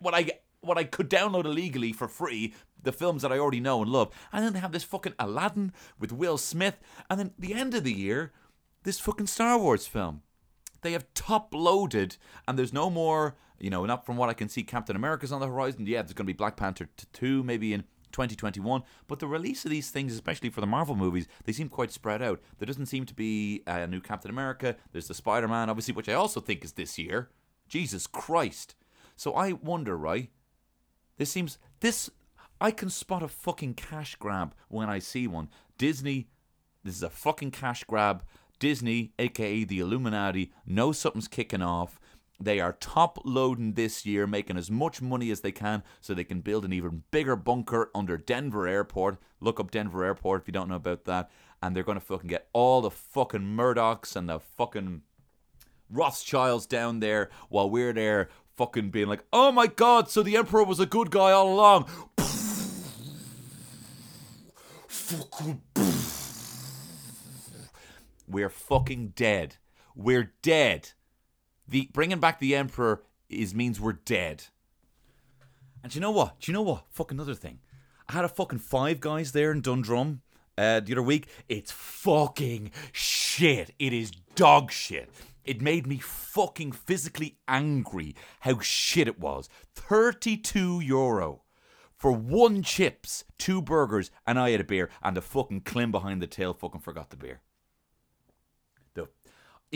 what 0.00 0.12
I 0.12 0.32
what 0.60 0.76
I 0.76 0.84
could 0.84 1.08
download 1.08 1.46
illegally 1.46 1.94
for 1.94 2.08
free, 2.08 2.52
the 2.82 2.92
films 2.92 3.22
that 3.22 3.32
I 3.32 3.38
already 3.38 3.60
know 3.60 3.80
and 3.80 3.90
love, 3.90 4.12
and 4.34 4.44
then 4.44 4.52
they 4.52 4.60
have 4.60 4.72
this 4.72 4.84
fucking 4.84 5.14
Aladdin 5.18 5.72
with 5.98 6.12
Will 6.12 6.36
Smith, 6.36 6.78
and 7.08 7.18
then 7.18 7.30
the 7.38 7.54
end 7.54 7.72
of 7.72 7.84
the 7.84 7.94
year, 7.94 8.34
this 8.82 9.00
fucking 9.00 9.28
Star 9.28 9.58
Wars 9.58 9.86
film. 9.86 10.20
They 10.86 10.92
have 10.92 11.12
top 11.14 11.52
loaded, 11.52 12.16
and 12.46 12.56
there's 12.56 12.72
no 12.72 12.88
more, 12.90 13.34
you 13.58 13.70
know, 13.70 13.84
not 13.86 14.06
from 14.06 14.16
what 14.16 14.28
I 14.28 14.34
can 14.34 14.48
see, 14.48 14.62
Captain 14.62 14.94
America's 14.94 15.32
on 15.32 15.40
the 15.40 15.48
horizon. 15.48 15.84
Yeah, 15.84 16.02
there's 16.02 16.12
going 16.12 16.26
to 16.26 16.32
be 16.32 16.36
Black 16.36 16.56
Panther 16.56 16.88
2 17.12 17.42
maybe 17.42 17.72
in 17.72 17.82
2021. 18.12 18.84
But 19.08 19.18
the 19.18 19.26
release 19.26 19.64
of 19.64 19.72
these 19.72 19.90
things, 19.90 20.14
especially 20.14 20.48
for 20.48 20.60
the 20.60 20.66
Marvel 20.68 20.94
movies, 20.94 21.26
they 21.42 21.50
seem 21.50 21.68
quite 21.68 21.90
spread 21.90 22.22
out. 22.22 22.40
There 22.58 22.66
doesn't 22.66 22.86
seem 22.86 23.04
to 23.06 23.14
be 23.14 23.64
a 23.66 23.88
new 23.88 24.00
Captain 24.00 24.30
America. 24.30 24.76
There's 24.92 25.08
the 25.08 25.14
Spider 25.14 25.48
Man, 25.48 25.68
obviously, 25.68 25.92
which 25.92 26.08
I 26.08 26.12
also 26.14 26.40
think 26.40 26.64
is 26.64 26.74
this 26.74 26.98
year. 26.98 27.30
Jesus 27.68 28.06
Christ. 28.06 28.76
So 29.16 29.34
I 29.34 29.54
wonder, 29.54 29.96
right? 29.96 30.30
This 31.18 31.32
seems 31.32 31.58
this 31.80 32.10
I 32.60 32.70
can 32.70 32.90
spot 32.90 33.24
a 33.24 33.28
fucking 33.28 33.74
cash 33.74 34.14
grab 34.14 34.54
when 34.68 34.88
I 34.88 35.00
see 35.00 35.26
one. 35.26 35.48
Disney, 35.78 36.28
this 36.84 36.94
is 36.94 37.02
a 37.02 37.10
fucking 37.10 37.50
cash 37.50 37.82
grab. 37.82 38.22
Disney, 38.58 39.12
aka 39.18 39.64
the 39.64 39.80
Illuminati, 39.80 40.52
know 40.66 40.92
something's 40.92 41.28
kicking 41.28 41.62
off. 41.62 42.00
They 42.38 42.60
are 42.60 42.74
top 42.74 43.18
loading 43.24 43.72
this 43.74 44.04
year, 44.04 44.26
making 44.26 44.58
as 44.58 44.70
much 44.70 45.00
money 45.00 45.30
as 45.30 45.40
they 45.40 45.52
can 45.52 45.82
so 46.00 46.12
they 46.12 46.24
can 46.24 46.40
build 46.40 46.64
an 46.64 46.72
even 46.72 47.04
bigger 47.10 47.34
bunker 47.34 47.90
under 47.94 48.18
Denver 48.18 48.68
Airport. 48.68 49.18
Look 49.40 49.58
up 49.58 49.70
Denver 49.70 50.04
Airport 50.04 50.42
if 50.42 50.48
you 50.48 50.52
don't 50.52 50.68
know 50.68 50.76
about 50.76 51.04
that. 51.06 51.30
And 51.62 51.74
they're 51.74 51.82
going 51.82 51.98
to 51.98 52.04
fucking 52.04 52.28
get 52.28 52.48
all 52.52 52.82
the 52.82 52.90
fucking 52.90 53.40
Murdochs 53.40 54.14
and 54.14 54.28
the 54.28 54.38
fucking 54.38 55.00
Rothschilds 55.88 56.66
down 56.66 57.00
there 57.00 57.30
while 57.48 57.70
we're 57.70 57.94
there 57.94 58.28
fucking 58.56 58.90
being 58.90 59.08
like, 59.08 59.24
oh 59.32 59.52
my 59.52 59.66
god, 59.66 60.10
so 60.10 60.22
the 60.22 60.36
Emperor 60.36 60.64
was 60.64 60.80
a 60.80 60.86
good 60.86 61.10
guy 61.10 61.32
all 61.32 61.52
along. 61.52 61.88
We're 68.28 68.48
fucking 68.48 69.12
dead. 69.16 69.56
We're 69.94 70.32
dead. 70.42 70.90
The 71.68 71.88
bringing 71.92 72.20
back 72.20 72.38
the 72.38 72.54
Emperor 72.54 73.02
is 73.28 73.54
means 73.54 73.80
we're 73.80 73.92
dead. 73.92 74.44
And 75.82 75.94
you 75.94 76.00
know 76.00 76.10
what? 76.10 76.40
Do 76.40 76.50
you 76.50 76.54
know 76.54 76.62
what? 76.62 76.84
Fuck 76.90 77.12
another 77.12 77.34
thing. 77.34 77.60
I 78.08 78.12
had 78.12 78.24
a 78.24 78.28
fucking 78.28 78.60
five 78.60 79.00
guys 79.00 79.32
there 79.32 79.52
in 79.52 79.60
Dundrum 79.60 80.22
uh, 80.58 80.80
the 80.80 80.92
other 80.92 81.02
week. 81.02 81.28
It's 81.48 81.72
fucking 81.72 82.70
shit. 82.92 83.70
It 83.78 83.92
is 83.92 84.10
dog 84.34 84.70
shit. 84.70 85.10
It 85.44 85.62
made 85.62 85.86
me 85.86 85.98
fucking 85.98 86.72
physically 86.72 87.38
angry 87.46 88.16
how 88.40 88.58
shit 88.60 89.06
it 89.06 89.20
was. 89.20 89.48
32 89.74 90.80
euro 90.80 91.42
for 91.96 92.12
one 92.12 92.62
chips, 92.62 93.24
two 93.38 93.62
burgers, 93.62 94.10
and 94.26 94.38
I 94.38 94.50
had 94.50 94.60
a 94.60 94.64
beer, 94.64 94.90
and 95.02 95.16
the 95.16 95.22
fucking 95.22 95.62
Klim 95.62 95.90
behind 95.92 96.20
the 96.20 96.26
tail 96.26 96.52
fucking 96.52 96.80
forgot 96.80 97.10
the 97.10 97.16
beer. 97.16 97.40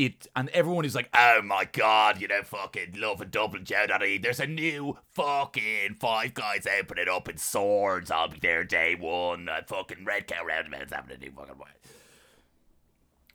It 0.02 0.26
and 0.34 0.48
everyone 0.50 0.84
is 0.84 0.94
like, 0.94 1.10
oh 1.14 1.42
my 1.42 1.66
god, 1.70 2.20
you 2.20 2.28
know, 2.28 2.42
fucking 2.42 2.94
love 2.96 3.20
a 3.20 3.26
Dublin 3.26 3.64
Joe 3.64 3.86
Daddy. 3.86 4.18
There's 4.18 4.40
a 4.40 4.46
new 4.46 4.96
fucking 5.12 5.96
five 6.00 6.34
guys 6.34 6.66
opening 6.66 7.08
up 7.08 7.28
in 7.28 7.36
swords. 7.36 8.10
I'll 8.10 8.28
be 8.28 8.38
there 8.38 8.64
day 8.64 8.94
one. 8.94 9.48
Fucking 9.66 10.04
red 10.04 10.26
cow 10.26 10.44
roundabout's 10.44 10.92
having 10.92 11.16
a 11.16 11.18
new 11.18 11.32
fucking 11.32 11.58
way 11.58 11.68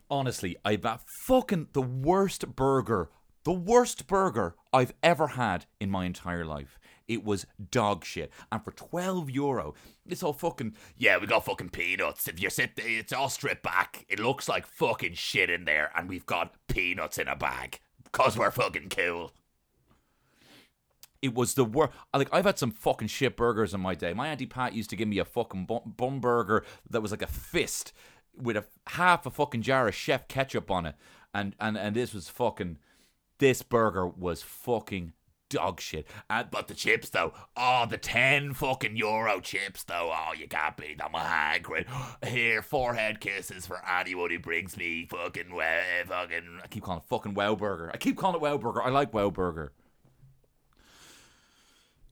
honestly, 0.09 0.55
I've 0.63 0.83
had 0.83 0.99
fucking 1.25 1.69
the 1.73 1.81
worst 1.81 2.55
burger, 2.55 3.09
the 3.43 3.51
worst 3.51 4.07
burger 4.07 4.55
I've 4.73 4.93
ever 5.03 5.27
had 5.27 5.65
in 5.79 5.89
my 5.89 6.05
entire 6.05 6.45
life. 6.45 6.77
It 7.07 7.23
was 7.23 7.45
dog 7.71 8.03
shit. 8.03 8.31
And 8.51 8.63
for 8.63 8.71
12 8.71 9.29
euro, 9.29 9.75
it's 10.07 10.23
all 10.23 10.33
fucking, 10.33 10.75
yeah, 10.97 11.17
we 11.17 11.27
got 11.27 11.45
fucking 11.45 11.69
peanuts. 11.69 12.27
If 12.27 12.41
you 12.41 12.49
sit 12.49 12.75
there, 12.75 12.87
it's 12.87 13.13
all 13.13 13.29
stripped 13.29 13.63
back. 13.63 14.05
It 14.09 14.19
looks 14.19 14.49
like 14.49 14.65
fucking 14.65 15.13
shit 15.13 15.49
in 15.49 15.65
there. 15.65 15.91
And 15.95 16.09
we've 16.09 16.25
got 16.25 16.55
peanuts 16.67 17.17
in 17.17 17.27
a 17.27 17.35
bag. 17.35 17.79
Because 18.03 18.37
we're 18.37 18.51
fucking 18.51 18.89
cool. 18.89 19.31
It 21.21 21.33
was 21.33 21.55
the 21.55 21.65
worst. 21.65 21.93
Like 22.13 22.29
I've 22.31 22.45
had 22.45 22.59
some 22.59 22.71
fucking 22.71 23.07
shit 23.07 23.35
burgers 23.35 23.73
in 23.73 23.81
my 23.81 23.95
day. 23.95 24.13
My 24.13 24.27
auntie 24.27 24.45
Pat 24.45 24.73
used 24.73 24.89
to 24.91 24.95
give 24.95 25.07
me 25.07 25.17
a 25.17 25.25
fucking 25.25 25.67
bum 25.97 26.19
burger 26.19 26.63
that 26.89 27.01
was 27.01 27.11
like 27.11 27.23
a 27.23 27.27
fist 27.27 27.93
with 28.37 28.57
a 28.57 28.65
half 28.89 29.25
a 29.25 29.31
fucking 29.31 29.63
jar 29.63 29.87
of 29.87 29.95
chef 29.95 30.27
ketchup 30.27 30.69
on 30.69 30.85
it, 30.85 30.95
and 31.33 31.55
and 31.59 31.77
and 31.77 31.95
this 31.95 32.13
was 32.13 32.29
fucking. 32.29 32.77
This 33.39 33.63
burger 33.63 34.07
was 34.07 34.43
fucking 34.43 35.13
dog 35.49 35.79
shit. 35.79 36.07
And, 36.29 36.49
but 36.51 36.67
the 36.67 36.73
chips 36.73 37.09
though, 37.09 37.33
oh, 37.55 37.85
the 37.89 37.97
10 37.97 38.53
fucking 38.53 38.95
euro 38.95 39.39
chips 39.39 39.83
though, 39.83 40.11
oh, 40.13 40.33
you 40.37 40.47
can't 40.47 40.77
beat 40.77 40.97
them. 40.97 41.11
Hagrid. 41.13 41.85
Here, 42.27 42.61
forehead 42.61 43.19
kisses 43.19 43.65
for 43.65 43.81
anyone 43.87 44.31
who 44.31 44.39
brings 44.39 44.77
me 44.77 45.07
fucking, 45.09 45.53
well, 45.53 45.81
fucking, 46.07 46.59
I 46.63 46.67
keep 46.67 46.83
calling 46.83 47.01
it 47.01 47.09
fucking 47.09 47.33
Wow 47.33 47.55
Burger. 47.55 47.91
I 47.93 47.97
keep 47.97 48.17
calling 48.17 48.35
it 48.35 48.41
Wow 48.41 48.57
Burger. 48.57 48.81
I 48.81 48.89
like 48.89 49.13
Wow 49.13 49.29
Burger. 49.29 49.71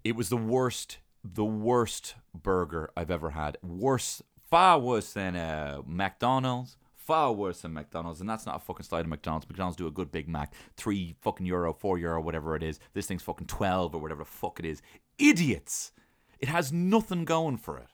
It 0.04 0.16
was 0.16 0.30
the 0.30 0.38
worst, 0.38 0.98
the 1.24 1.46
worst 1.46 2.16
burger 2.36 2.92
I've 2.98 3.12
ever 3.12 3.30
had. 3.32 3.58
Worse 3.64 4.22
far 4.50 4.78
worse 4.80 5.14
than 5.14 5.36
uh, 5.36 5.82
McDonald's. 5.86 6.78
Far 7.06 7.34
worse 7.34 7.62
than 7.62 7.74
McDonald's, 7.74 8.22
and 8.22 8.30
that's 8.30 8.46
not 8.46 8.56
a 8.56 8.60
fucking 8.60 8.86
slide 8.86 9.02
of 9.02 9.08
McDonald's. 9.08 9.48
McDonald's 9.48 9.78
do 9.78 9.88
a 9.88 9.92
good 9.92 10.12
Big 10.12 10.30
Mac, 10.30 10.54
three 10.78 11.16
fucking 11.22 11.46
euro, 11.46 11.74
four 11.74 11.98
euro, 11.98 12.22
whatever 12.22 12.56
it 12.56 12.64
is. 12.64 12.80
This 12.94 13.08
thing's 13.08 13.24
fucking 13.24 13.48
twelve 13.48 13.94
or 13.94 14.02
whatever 14.02 14.24
the 14.24 14.30
fuck 14.30 14.60
it 14.60 14.66
is. 14.66 14.82
Idiots! 15.20 15.92
It 16.40 16.48
has 16.48 16.72
nothing 16.72 17.26
going 17.26 17.58
for 17.58 17.78
it. 17.78 17.88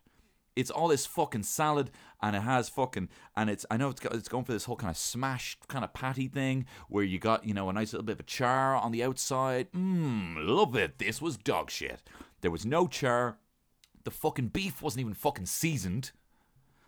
It's 0.55 0.71
all 0.71 0.89
this 0.89 1.05
fucking 1.05 1.43
salad, 1.43 1.89
and 2.21 2.35
it 2.35 2.41
has 2.41 2.67
fucking, 2.69 3.09
and 3.35 3.49
it's 3.49 3.65
I 3.71 3.77
know 3.77 3.89
it's 3.89 3.99
got, 3.99 4.13
it's 4.13 4.27
going 4.27 4.43
for 4.43 4.51
this 4.51 4.65
whole 4.65 4.75
kind 4.75 4.91
of 4.91 4.97
smashed 4.97 5.67
kind 5.67 5.85
of 5.85 5.93
patty 5.93 6.27
thing 6.27 6.65
where 6.89 7.03
you 7.03 7.17
got 7.17 7.45
you 7.45 7.53
know 7.53 7.69
a 7.69 7.73
nice 7.73 7.93
little 7.93 8.05
bit 8.05 8.13
of 8.13 8.19
a 8.19 8.23
char 8.23 8.75
on 8.75 8.91
the 8.91 9.03
outside. 9.03 9.71
Mmm, 9.71 10.35
love 10.37 10.75
it. 10.75 10.99
This 10.99 11.21
was 11.21 11.37
dog 11.37 11.71
shit. 11.71 12.01
There 12.41 12.51
was 12.51 12.65
no 12.65 12.87
char. 12.87 13.37
The 14.03 14.11
fucking 14.11 14.49
beef 14.49 14.81
wasn't 14.81 15.01
even 15.01 15.13
fucking 15.13 15.45
seasoned. 15.45 16.11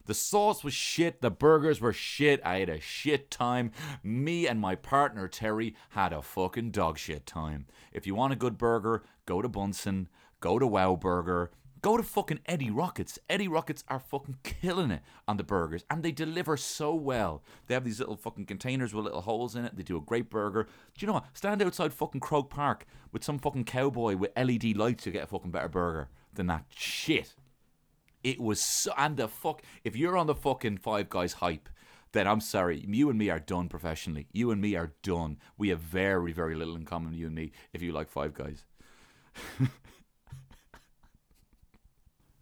The 0.06 0.14
sauce 0.14 0.64
was 0.64 0.74
shit. 0.74 1.22
The 1.22 1.32
burgers 1.32 1.80
were 1.80 1.94
shit. 1.94 2.42
I 2.44 2.60
had 2.60 2.70
a 2.70 2.80
shit 2.80 3.30
time. 3.30 3.72
Me 4.04 4.48
and 4.48 4.60
my 4.60 4.76
partner 4.76 5.28
Terry 5.28 5.76
had 5.90 6.14
a 6.14 6.22
fucking 6.22 6.72
dog 6.72 6.98
shit 6.98 7.26
time. 7.26 7.66
If 7.94 8.08
you 8.08 8.16
want 8.16 8.34
a 8.34 8.38
good 8.38 8.58
burger, 8.58 9.04
go 9.26 9.42
to 9.42 9.50
Bunsen, 9.50 10.10
go 10.40 10.60
to 10.60 10.68
Wow 10.68 10.96
Burger. 10.96 11.52
Go 11.82 11.98
to 11.98 12.04
fucking 12.04 12.42
Eddie 12.46 12.70
Rockets. 12.70 13.18
Eddie 13.28 13.48
Rockets 13.48 13.84
are 13.88 14.00
fucking 14.00 14.38
killing 14.44 14.92
it 14.92 15.02
on 15.28 15.38
the 15.38 15.44
burgers 15.44 15.84
and 15.90 16.04
they 16.04 16.12
deliver 16.12 16.56
so 16.56 16.94
well. 16.94 17.42
They 17.66 17.74
have 17.74 17.84
these 17.84 18.00
little 18.00 18.18
fucking 18.18 18.46
containers 18.46 18.94
with 18.94 19.06
little 19.06 19.22
holes 19.22 19.56
in 19.56 19.66
it. 19.66 19.76
They 19.76 19.82
do 19.82 19.98
a 19.98 20.02
great 20.02 20.30
burger. 20.30 20.64
Do 20.64 20.70
you 21.00 21.08
know 21.08 21.14
what? 21.14 21.26
Stand 21.34 21.60
outside 21.64 21.92
fucking 21.92 22.22
Croke 22.22 22.52
Park 22.52 22.86
with 23.12 23.24
some 23.24 23.40
fucking 23.40 23.64
cowboy 23.64 24.16
with 24.16 24.32
LED 24.38 24.78
lights 24.78 25.06
to 25.06 25.12
get 25.12 25.24
a 25.24 25.28
fucking 25.28 25.50
better 25.50 25.70
burger 25.70 26.10
than 26.36 26.46
that 26.48 26.66
shit. 26.70 27.34
It 28.24 28.40
was 28.40 28.62
so, 28.62 28.94
and 28.98 29.18
the 29.18 29.28
fuck, 29.28 29.62
if 29.84 29.96
you're 29.96 30.18
on 30.18 30.28
the 30.28 30.36
fucking 30.36 30.78
Five 30.78 31.10
Guys 31.10 31.34
hype, 31.34 31.70
then 32.12 32.28
I'm 32.28 32.42
sorry, 32.42 32.84
you 32.88 33.10
and 33.10 33.18
me 33.18 33.30
are 33.30 33.40
done 33.40 33.70
professionally. 33.70 34.28
You 34.32 34.52
and 34.52 34.62
me 34.62 34.76
are 34.76 34.94
done. 35.02 35.38
We 35.58 35.70
have 35.70 35.80
very, 35.80 36.34
very 36.34 36.56
little 36.56 36.76
in 36.76 36.86
common, 36.86 37.14
you 37.14 37.28
and 37.28 37.36
me, 37.36 37.52
if 37.74 37.82
you 37.82 37.92
like 37.94 38.10
Five 38.10 38.34
Guys. 38.34 38.64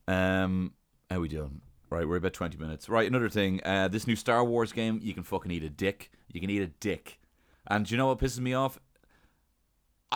Um, 0.10 0.74
how 1.12 1.20
we 1.20 1.28
doing? 1.28 1.62
Right, 1.92 2.08
we're 2.08 2.16
about 2.16 2.34
20 2.34 2.58
minutes. 2.58 2.90
Right, 2.90 3.08
another 3.08 3.30
thing. 3.30 3.62
Uh, 3.64 3.88
this 3.88 4.08
new 4.08 4.16
Star 4.16 4.44
Wars 4.44 4.74
game, 4.74 5.00
you 5.04 5.14
can 5.14 5.24
fucking 5.24 5.52
eat 5.52 5.64
a 5.64 5.70
dick. 5.70 6.12
You 6.32 6.42
can 6.42 6.50
eat 6.50 6.64
a 6.64 6.68
dick. 6.68 7.20
And 7.68 7.86
do 7.86 7.94
you 7.94 7.98
know 7.98 8.08
what 8.08 8.18
pisses 8.18 8.40
me 8.40 8.56
off? 8.56 8.80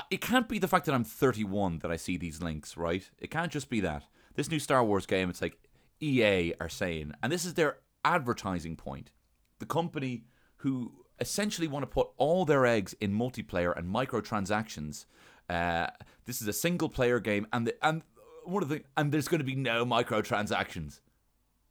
It 0.10 0.19
can't 0.19 0.49
be 0.49 0.58
the 0.58 0.67
fact 0.67 0.88
that 0.88 0.95
I'm 0.95 1.04
31 1.04 1.80
that 1.80 1.91
I 1.91 1.97
see 1.97 2.17
these 2.17 2.41
links, 2.41 2.76
right? 2.76 3.08
It 3.19 3.30
can't 3.30 3.52
just 3.52 3.69
be 3.69 3.80
that. 3.82 4.06
This 4.36 4.50
new 4.50 4.60
Star 4.60 4.84
Wars 4.84 5.06
game, 5.06 5.30
it's 5.30 5.41
like 5.41 5.58
EA 6.02 6.54
are 6.60 6.69
saying, 6.69 7.13
and 7.22 7.32
this 7.32 7.46
is 7.46 7.54
their 7.54 7.78
advertising 8.04 8.76
point. 8.76 9.12
The 9.60 9.65
company 9.65 10.24
who 10.58 10.91
essentially 11.19 11.67
want 11.67 11.84
to 11.84 11.88
put 11.88 12.10
all 12.17 12.46
their 12.46 12.65
eggs 12.65 12.93
in 13.00 13.13
multiplayer 13.13 13.76
and 13.78 13.93
microtransactions. 13.93 15.06
Uh, 15.50 15.88
this 16.26 16.41
is 16.41 16.48
a 16.48 16.54
single 16.54 16.89
player 16.89 17.19
game, 17.19 17.48
and 17.54 17.67
the, 17.67 17.86
and 17.86 18.02
one 18.43 18.63
of 18.63 18.69
the 18.69 18.84
and 18.98 19.12
there's 19.12 19.28
going 19.28 19.39
to 19.39 19.46
be 19.46 19.56
no 19.56 19.86
microtransactions. 19.86 21.00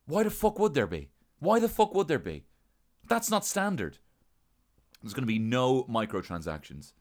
Why 0.06 0.22
the 0.22 0.30
fuck 0.30 0.58
would 0.58 0.74
there 0.74 0.86
be? 0.86 1.10
Why 1.38 1.58
the 1.58 1.68
fuck 1.68 1.94
would 1.94 2.08
there 2.08 2.18
be? 2.18 2.44
That's 3.08 3.30
not 3.30 3.44
standard. 3.44 3.98
There's 5.02 5.14
going 5.14 5.24
to 5.24 5.26
be 5.26 5.38
no 5.38 5.84
microtransactions. 5.84 6.92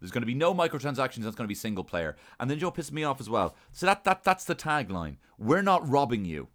There's 0.00 0.12
going 0.12 0.22
to 0.22 0.26
be 0.26 0.34
no 0.34 0.54
microtransactions. 0.54 1.22
That's 1.22 1.36
going 1.36 1.44
to 1.44 1.48
be 1.48 1.54
single 1.54 1.84
player. 1.84 2.16
And 2.38 2.50
then 2.50 2.58
Joe 2.58 2.70
pissed 2.70 2.92
me 2.92 3.04
off 3.04 3.20
as 3.20 3.28
well. 3.28 3.56
So 3.72 3.86
that 3.86 4.04
that 4.04 4.24
that's 4.24 4.44
the 4.44 4.54
tagline. 4.54 5.16
We're 5.38 5.62
not 5.62 5.88
robbing 5.88 6.24
you. 6.24 6.48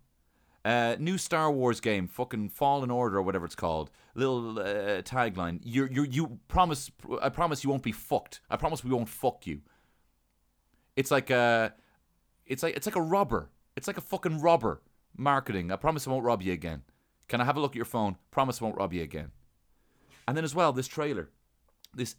Uh, 0.65 0.95
new 0.97 1.17
Star 1.17 1.51
Wars 1.51 1.81
game, 1.81 2.07
fucking 2.07 2.47
Fallen 2.47 2.89
Order 2.89 3.17
or 3.17 3.21
whatever 3.21 3.45
it's 3.45 3.55
called. 3.55 3.91
Little 4.15 4.59
uh, 4.59 5.01
tagline. 5.01 5.59
You 5.63 5.89
you 5.91 6.03
you 6.03 6.39
promise. 6.47 6.89
I 7.21 7.29
promise 7.29 7.63
you 7.63 7.69
won't 7.69 7.83
be 7.83 7.91
fucked. 7.91 8.39
I 8.49 8.55
promise 8.55 8.83
we 8.83 8.91
won't 8.91 9.09
fuck 9.09 9.45
you. 9.45 9.61
It's 10.95 11.11
like 11.11 11.29
uh, 11.29 11.69
it's 12.45 12.63
like 12.63 12.77
it's 12.77 12.85
like 12.85 12.95
a 12.95 13.01
robber. 13.01 13.49
It's 13.75 13.87
like 13.87 13.97
a 13.97 14.01
fucking 14.01 14.39
robber 14.39 14.81
marketing. 15.17 15.71
I 15.71 15.75
promise 15.75 16.07
I 16.07 16.11
won't 16.11 16.23
rob 16.23 16.41
you 16.41 16.53
again. 16.53 16.83
Can 17.27 17.41
I 17.41 17.45
have 17.45 17.57
a 17.57 17.59
look 17.59 17.71
at 17.71 17.75
your 17.75 17.85
phone? 17.85 18.17
Promise 18.31 18.61
I 18.61 18.65
won't 18.65 18.77
rob 18.77 18.93
you 18.93 19.01
again. 19.01 19.31
And 20.27 20.37
then 20.37 20.43
as 20.43 20.55
well, 20.55 20.71
this 20.71 20.87
trailer, 20.87 21.29
this 21.93 22.15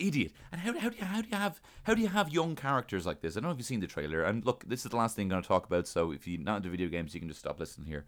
idiot. 0.00 0.32
And 0.50 0.60
how, 0.60 0.78
how 0.78 0.88
do 0.88 0.96
you 0.96 1.04
how 1.04 1.20
do 1.20 1.28
you 1.28 1.36
have 1.36 1.60
how 1.84 1.94
do 1.94 2.02
you 2.02 2.08
have 2.08 2.30
young 2.30 2.56
characters 2.56 3.06
like 3.06 3.20
this? 3.20 3.36
I 3.36 3.40
don't 3.40 3.48
know 3.48 3.52
if 3.52 3.58
you've 3.58 3.66
seen 3.66 3.80
the 3.80 3.86
trailer. 3.86 4.22
And 4.22 4.44
look, 4.44 4.64
this 4.66 4.84
is 4.84 4.90
the 4.90 4.96
last 4.96 5.16
thing 5.16 5.24
I'm 5.26 5.30
going 5.30 5.42
to 5.42 5.48
talk 5.48 5.66
about. 5.66 5.86
So 5.86 6.12
if 6.12 6.26
you're 6.26 6.40
not 6.40 6.58
into 6.58 6.70
video 6.70 6.88
games, 6.88 7.14
you 7.14 7.20
can 7.20 7.28
just 7.28 7.40
stop 7.40 7.60
listening 7.60 7.86
here. 7.86 8.04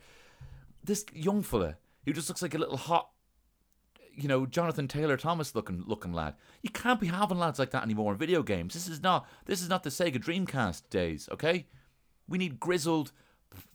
This 0.83 1.05
young 1.13 1.43
fella 1.43 1.77
who 2.05 2.13
just 2.13 2.29
looks 2.29 2.43
like 2.43 2.55
a 2.55 2.59
little 2.59 2.77
hot 2.77 3.11
you 4.15 4.29
know, 4.29 4.45
Jonathan 4.47 4.89
Taylor 4.89 5.17
Thomas 5.17 5.55
looking 5.55 5.85
looking 5.87 6.13
lad. 6.13 6.35
You 6.63 6.71
can't 6.71 7.01
be 7.01 7.07
having 7.07 7.39
lads 7.39 7.59
like 7.59 7.71
that 7.71 7.83
anymore 7.83 8.13
in 8.13 8.19
video 8.19 8.43
games. 8.43 8.75
This 8.75 8.89
is 8.89 9.03
not 9.03 9.27
this 9.47 9.63
is 9.63 9.69
not 9.69 9.83
the 9.83 9.91
Sega 9.91 10.17
Dreamcast 10.17 10.83
days, 10.91 11.29
okay? 11.33 11.67
We 12.29 12.39
need 12.39 12.61
grizzled, 12.61 13.13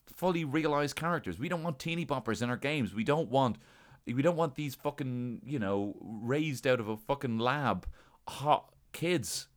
fully 0.05 0.45
realized 0.45 0.95
characters. 0.95 1.39
We 1.39 1.49
don't 1.49 1.63
want 1.63 1.79
teeny 1.79 2.05
boppers 2.05 2.41
in 2.41 2.49
our 2.49 2.57
games. 2.57 2.93
We 2.93 3.03
don't 3.03 3.29
want 3.29 3.57
we 4.05 4.21
don't 4.21 4.37
want 4.37 4.55
these 4.55 4.75
fucking, 4.75 5.41
you 5.45 5.59
know, 5.59 5.95
raised 6.01 6.65
out 6.65 6.79
of 6.79 6.87
a 6.87 6.97
fucking 6.97 7.39
lab 7.39 7.85
hot 8.27 8.73
kids. 8.93 9.47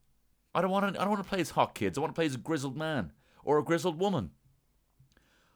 I 0.54 0.60
don't 0.60 0.70
want 0.70 0.94
to 0.94 1.00
I 1.00 1.04
don't 1.04 1.12
want 1.12 1.22
to 1.22 1.28
play 1.28 1.40
as 1.40 1.50
hot 1.50 1.74
kids. 1.74 1.96
I 1.96 2.00
want 2.00 2.12
to 2.12 2.18
play 2.18 2.26
as 2.26 2.34
a 2.34 2.38
grizzled 2.38 2.76
man 2.76 3.12
or 3.44 3.58
a 3.58 3.64
grizzled 3.64 3.98
woman. 3.98 4.30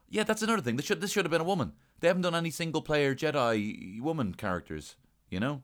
Yeah, 0.09 0.23
that's 0.23 0.41
another 0.41 0.61
thing. 0.61 0.75
This 0.75 0.85
should 0.85 1.01
this 1.01 1.11
should 1.11 1.25
have 1.25 1.31
been 1.31 1.41
a 1.41 1.45
woman. 1.45 1.73
They 1.99 2.07
haven't 2.07 2.23
done 2.23 2.35
any 2.35 2.51
single 2.51 2.81
player 2.81 3.15
Jedi 3.15 3.99
woman 4.01 4.33
characters. 4.33 4.95
You 5.29 5.39
know, 5.39 5.63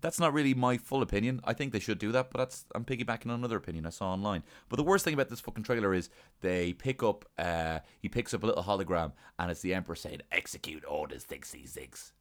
that's 0.00 0.20
not 0.20 0.32
really 0.32 0.52
my 0.54 0.76
full 0.76 1.02
opinion. 1.02 1.40
I 1.44 1.52
think 1.52 1.72
they 1.72 1.78
should 1.78 1.98
do 1.98 2.12
that, 2.12 2.30
but 2.30 2.38
that's 2.38 2.64
I'm 2.74 2.84
piggybacking 2.84 3.26
on 3.26 3.38
another 3.38 3.56
opinion 3.56 3.86
I 3.86 3.90
saw 3.90 4.12
online. 4.12 4.42
But 4.68 4.76
the 4.76 4.82
worst 4.82 5.04
thing 5.04 5.14
about 5.14 5.28
this 5.28 5.40
fucking 5.40 5.64
trailer 5.64 5.94
is 5.94 6.10
they 6.40 6.72
pick 6.72 7.02
up 7.02 7.24
uh 7.38 7.80
he 7.98 8.08
picks 8.08 8.34
up 8.34 8.42
a 8.42 8.46
little 8.46 8.64
hologram 8.64 9.12
and 9.38 9.50
it's 9.50 9.62
the 9.62 9.74
Emperor 9.74 9.94
saying 9.94 10.20
execute 10.32 10.84
orders 10.86 11.24
sixty 11.26 11.66
six. 11.66 12.12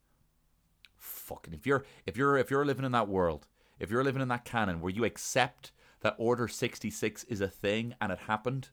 Fucking 0.96 1.54
if 1.54 1.66
you're 1.66 1.86
if 2.06 2.18
you're 2.18 2.38
if 2.38 2.50
you're 2.50 2.66
living 2.66 2.86
in 2.86 2.92
that 2.94 3.10
world, 3.10 3.48
if 3.80 3.90
you're 3.90 4.04
living 4.04 4.22
in 4.22 4.28
that 4.30 4.46
canon 4.46 4.82
where 4.82 4.92
you 4.92 5.04
accept 5.06 5.72
that 6.02 6.16
Order 6.18 6.48
sixty 6.48 6.90
six 6.90 7.24
is 7.26 7.42
a 7.42 7.48
thing 7.48 7.96
and 8.00 8.12
it 8.12 8.20
happened, 8.20 8.70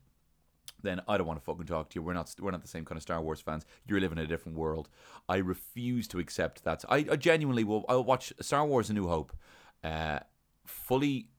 then 0.81 1.01
I 1.07 1.17
don't 1.17 1.25
want 1.25 1.39
to 1.39 1.43
fucking 1.45 1.65
talk 1.65 1.89
to 1.89 1.95
you. 1.95 2.03
We're 2.03 2.13
not 2.13 2.33
we're 2.39 2.51
not 2.51 2.61
the 2.61 2.67
same 2.67 2.85
kind 2.85 2.97
of 2.97 3.01
Star 3.03 3.21
Wars 3.21 3.41
fans. 3.41 3.65
You're 3.87 3.99
living 3.99 4.17
in 4.17 4.25
a 4.25 4.27
different 4.27 4.57
world. 4.57 4.89
I 5.27 5.37
refuse 5.37 6.07
to 6.09 6.19
accept 6.19 6.63
that. 6.63 6.83
I, 6.89 7.05
I 7.11 7.15
genuinely 7.15 7.63
will. 7.63 7.85
I'll 7.89 8.03
watch 8.03 8.33
Star 8.41 8.65
Wars: 8.65 8.89
A 8.89 8.93
New 8.93 9.07
Hope, 9.07 9.33
uh, 9.83 10.19
fully, 10.65 11.29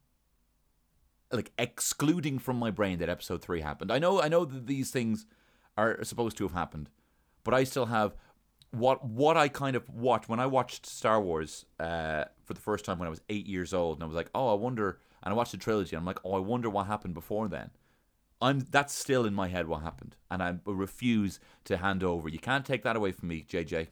like 1.30 1.52
excluding 1.58 2.38
from 2.38 2.58
my 2.58 2.70
brain 2.70 2.98
that 2.98 3.08
Episode 3.08 3.42
Three 3.42 3.60
happened. 3.60 3.92
I 3.92 3.98
know 3.98 4.20
I 4.20 4.28
know 4.28 4.44
that 4.44 4.66
these 4.66 4.90
things 4.90 5.26
are 5.76 6.02
supposed 6.04 6.36
to 6.38 6.44
have 6.44 6.54
happened, 6.54 6.88
but 7.44 7.54
I 7.54 7.64
still 7.64 7.86
have 7.86 8.14
what 8.74 9.04
what 9.04 9.36
I 9.36 9.48
kind 9.48 9.76
of 9.76 9.88
watched 9.88 10.28
when 10.28 10.40
I 10.40 10.46
watched 10.46 10.86
Star 10.86 11.20
Wars 11.20 11.64
uh, 11.80 12.24
for 12.44 12.54
the 12.54 12.60
first 12.60 12.84
time 12.84 12.98
when 12.98 13.06
I 13.06 13.10
was 13.10 13.22
eight 13.28 13.46
years 13.46 13.72
old, 13.72 13.98
and 13.98 14.04
I 14.04 14.06
was 14.06 14.16
like, 14.16 14.30
oh, 14.34 14.50
I 14.52 14.54
wonder. 14.54 14.98
And 15.22 15.32
I 15.32 15.36
watched 15.36 15.52
the 15.52 15.58
trilogy, 15.58 15.96
and 15.96 16.02
I'm 16.02 16.06
like, 16.06 16.18
oh, 16.22 16.34
I 16.34 16.38
wonder 16.38 16.68
what 16.68 16.86
happened 16.86 17.14
before 17.14 17.48
then 17.48 17.70
I'm 18.44 18.60
that's 18.70 18.94
still 18.94 19.24
in 19.24 19.34
my 19.34 19.48
head 19.48 19.68
what 19.68 19.82
happened, 19.82 20.16
and 20.30 20.42
I 20.42 20.56
refuse 20.66 21.40
to 21.64 21.78
hand 21.78 22.04
over. 22.04 22.28
You 22.28 22.38
can't 22.38 22.66
take 22.66 22.82
that 22.82 22.94
away 22.94 23.12
from 23.12 23.28
me, 23.28 23.46
JJ. 23.48 23.88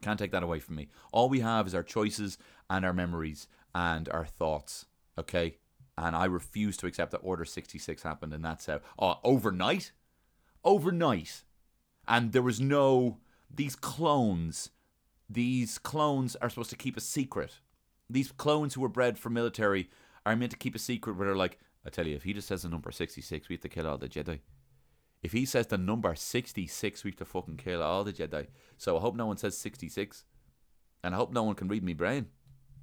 Can't 0.00 0.18
take 0.18 0.32
that 0.32 0.42
away 0.42 0.60
from 0.60 0.76
me. 0.76 0.88
All 1.12 1.28
we 1.28 1.40
have 1.40 1.66
is 1.66 1.74
our 1.74 1.82
choices 1.82 2.38
and 2.70 2.86
our 2.86 2.94
memories 2.94 3.48
and 3.74 4.08
our 4.08 4.24
thoughts. 4.24 4.86
Okay, 5.18 5.58
and 5.98 6.16
I 6.16 6.24
refuse 6.24 6.78
to 6.78 6.86
accept 6.86 7.10
that 7.10 7.18
Order 7.18 7.44
sixty 7.44 7.78
six 7.78 8.02
happened, 8.02 8.32
and 8.32 8.44
that's 8.44 8.66
how. 8.66 8.80
Oh, 8.98 9.18
overnight, 9.24 9.92
overnight, 10.64 11.42
and 12.08 12.32
there 12.32 12.40
was 12.40 12.60
no 12.60 13.18
these 13.54 13.76
clones. 13.76 14.70
These 15.28 15.78
clones 15.78 16.36
are 16.36 16.50
supposed 16.50 16.70
to 16.70 16.76
keep 16.76 16.96
a 16.96 17.00
secret. 17.00 17.60
These 18.08 18.32
clones 18.32 18.74
who 18.74 18.80
were 18.80 18.88
bred 18.88 19.18
for 19.18 19.30
military 19.30 19.88
are 20.26 20.34
meant 20.36 20.50
to 20.52 20.58
keep 20.58 20.74
a 20.74 20.78
secret 20.78 21.16
where 21.16 21.26
they're 21.26 21.36
like, 21.36 21.58
I 21.86 21.90
tell 21.90 22.06
you, 22.06 22.16
if 22.16 22.24
he 22.24 22.32
just 22.32 22.48
says 22.48 22.62
the 22.62 22.68
number 22.68 22.90
66, 22.90 23.48
we 23.48 23.54
have 23.54 23.62
to 23.62 23.68
kill 23.68 23.86
all 23.86 23.98
the 23.98 24.08
Jedi. 24.08 24.40
If 25.22 25.32
he 25.32 25.44
says 25.44 25.66
the 25.66 25.78
number 25.78 26.14
66, 26.14 27.04
we 27.04 27.10
have 27.10 27.18
to 27.18 27.24
fucking 27.24 27.58
kill 27.58 27.82
all 27.82 28.04
the 28.04 28.12
Jedi. 28.12 28.48
So 28.76 28.96
I 28.96 29.00
hope 29.00 29.14
no 29.14 29.26
one 29.26 29.36
says 29.36 29.56
66. 29.58 30.24
And 31.02 31.14
I 31.14 31.18
hope 31.18 31.32
no 31.32 31.42
one 31.42 31.54
can 31.54 31.68
read 31.68 31.84
me 31.84 31.94
brain. 31.94 32.26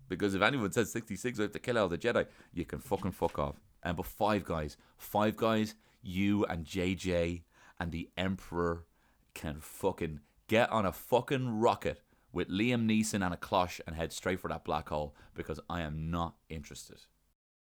Because 0.09 0.33
if 0.33 0.41
anyone 0.41 0.71
says 0.71 0.91
66, 0.91 1.37
we 1.37 1.43
have 1.43 1.51
to 1.51 1.59
kill 1.59 1.77
all 1.77 1.89
the 1.89 1.97
Jedi. 1.97 2.25
You 2.53 2.65
can 2.65 2.79
fucking 2.79 3.11
fuck 3.11 3.37
off. 3.37 3.59
And 3.83 3.97
but 3.97 4.05
five 4.05 4.43
guys, 4.43 4.77
five 4.97 5.35
guys, 5.35 5.75
you 6.01 6.45
and 6.45 6.65
JJ 6.65 7.43
and 7.79 7.91
the 7.91 8.09
Emperor 8.17 8.85
can 9.33 9.57
fucking 9.59 10.21
get 10.47 10.71
on 10.71 10.85
a 10.85 10.91
fucking 10.91 11.59
rocket 11.59 12.01
with 12.31 12.49
Liam 12.49 12.85
Neeson 12.85 13.23
and 13.23 13.33
a 13.33 13.37
cloche 13.37 13.81
and 13.85 13.95
head 13.95 14.11
straight 14.11 14.39
for 14.39 14.47
that 14.49 14.63
black 14.63 14.89
hole 14.89 15.15
because 15.33 15.59
I 15.69 15.81
am 15.81 16.09
not 16.09 16.35
interested. 16.49 16.99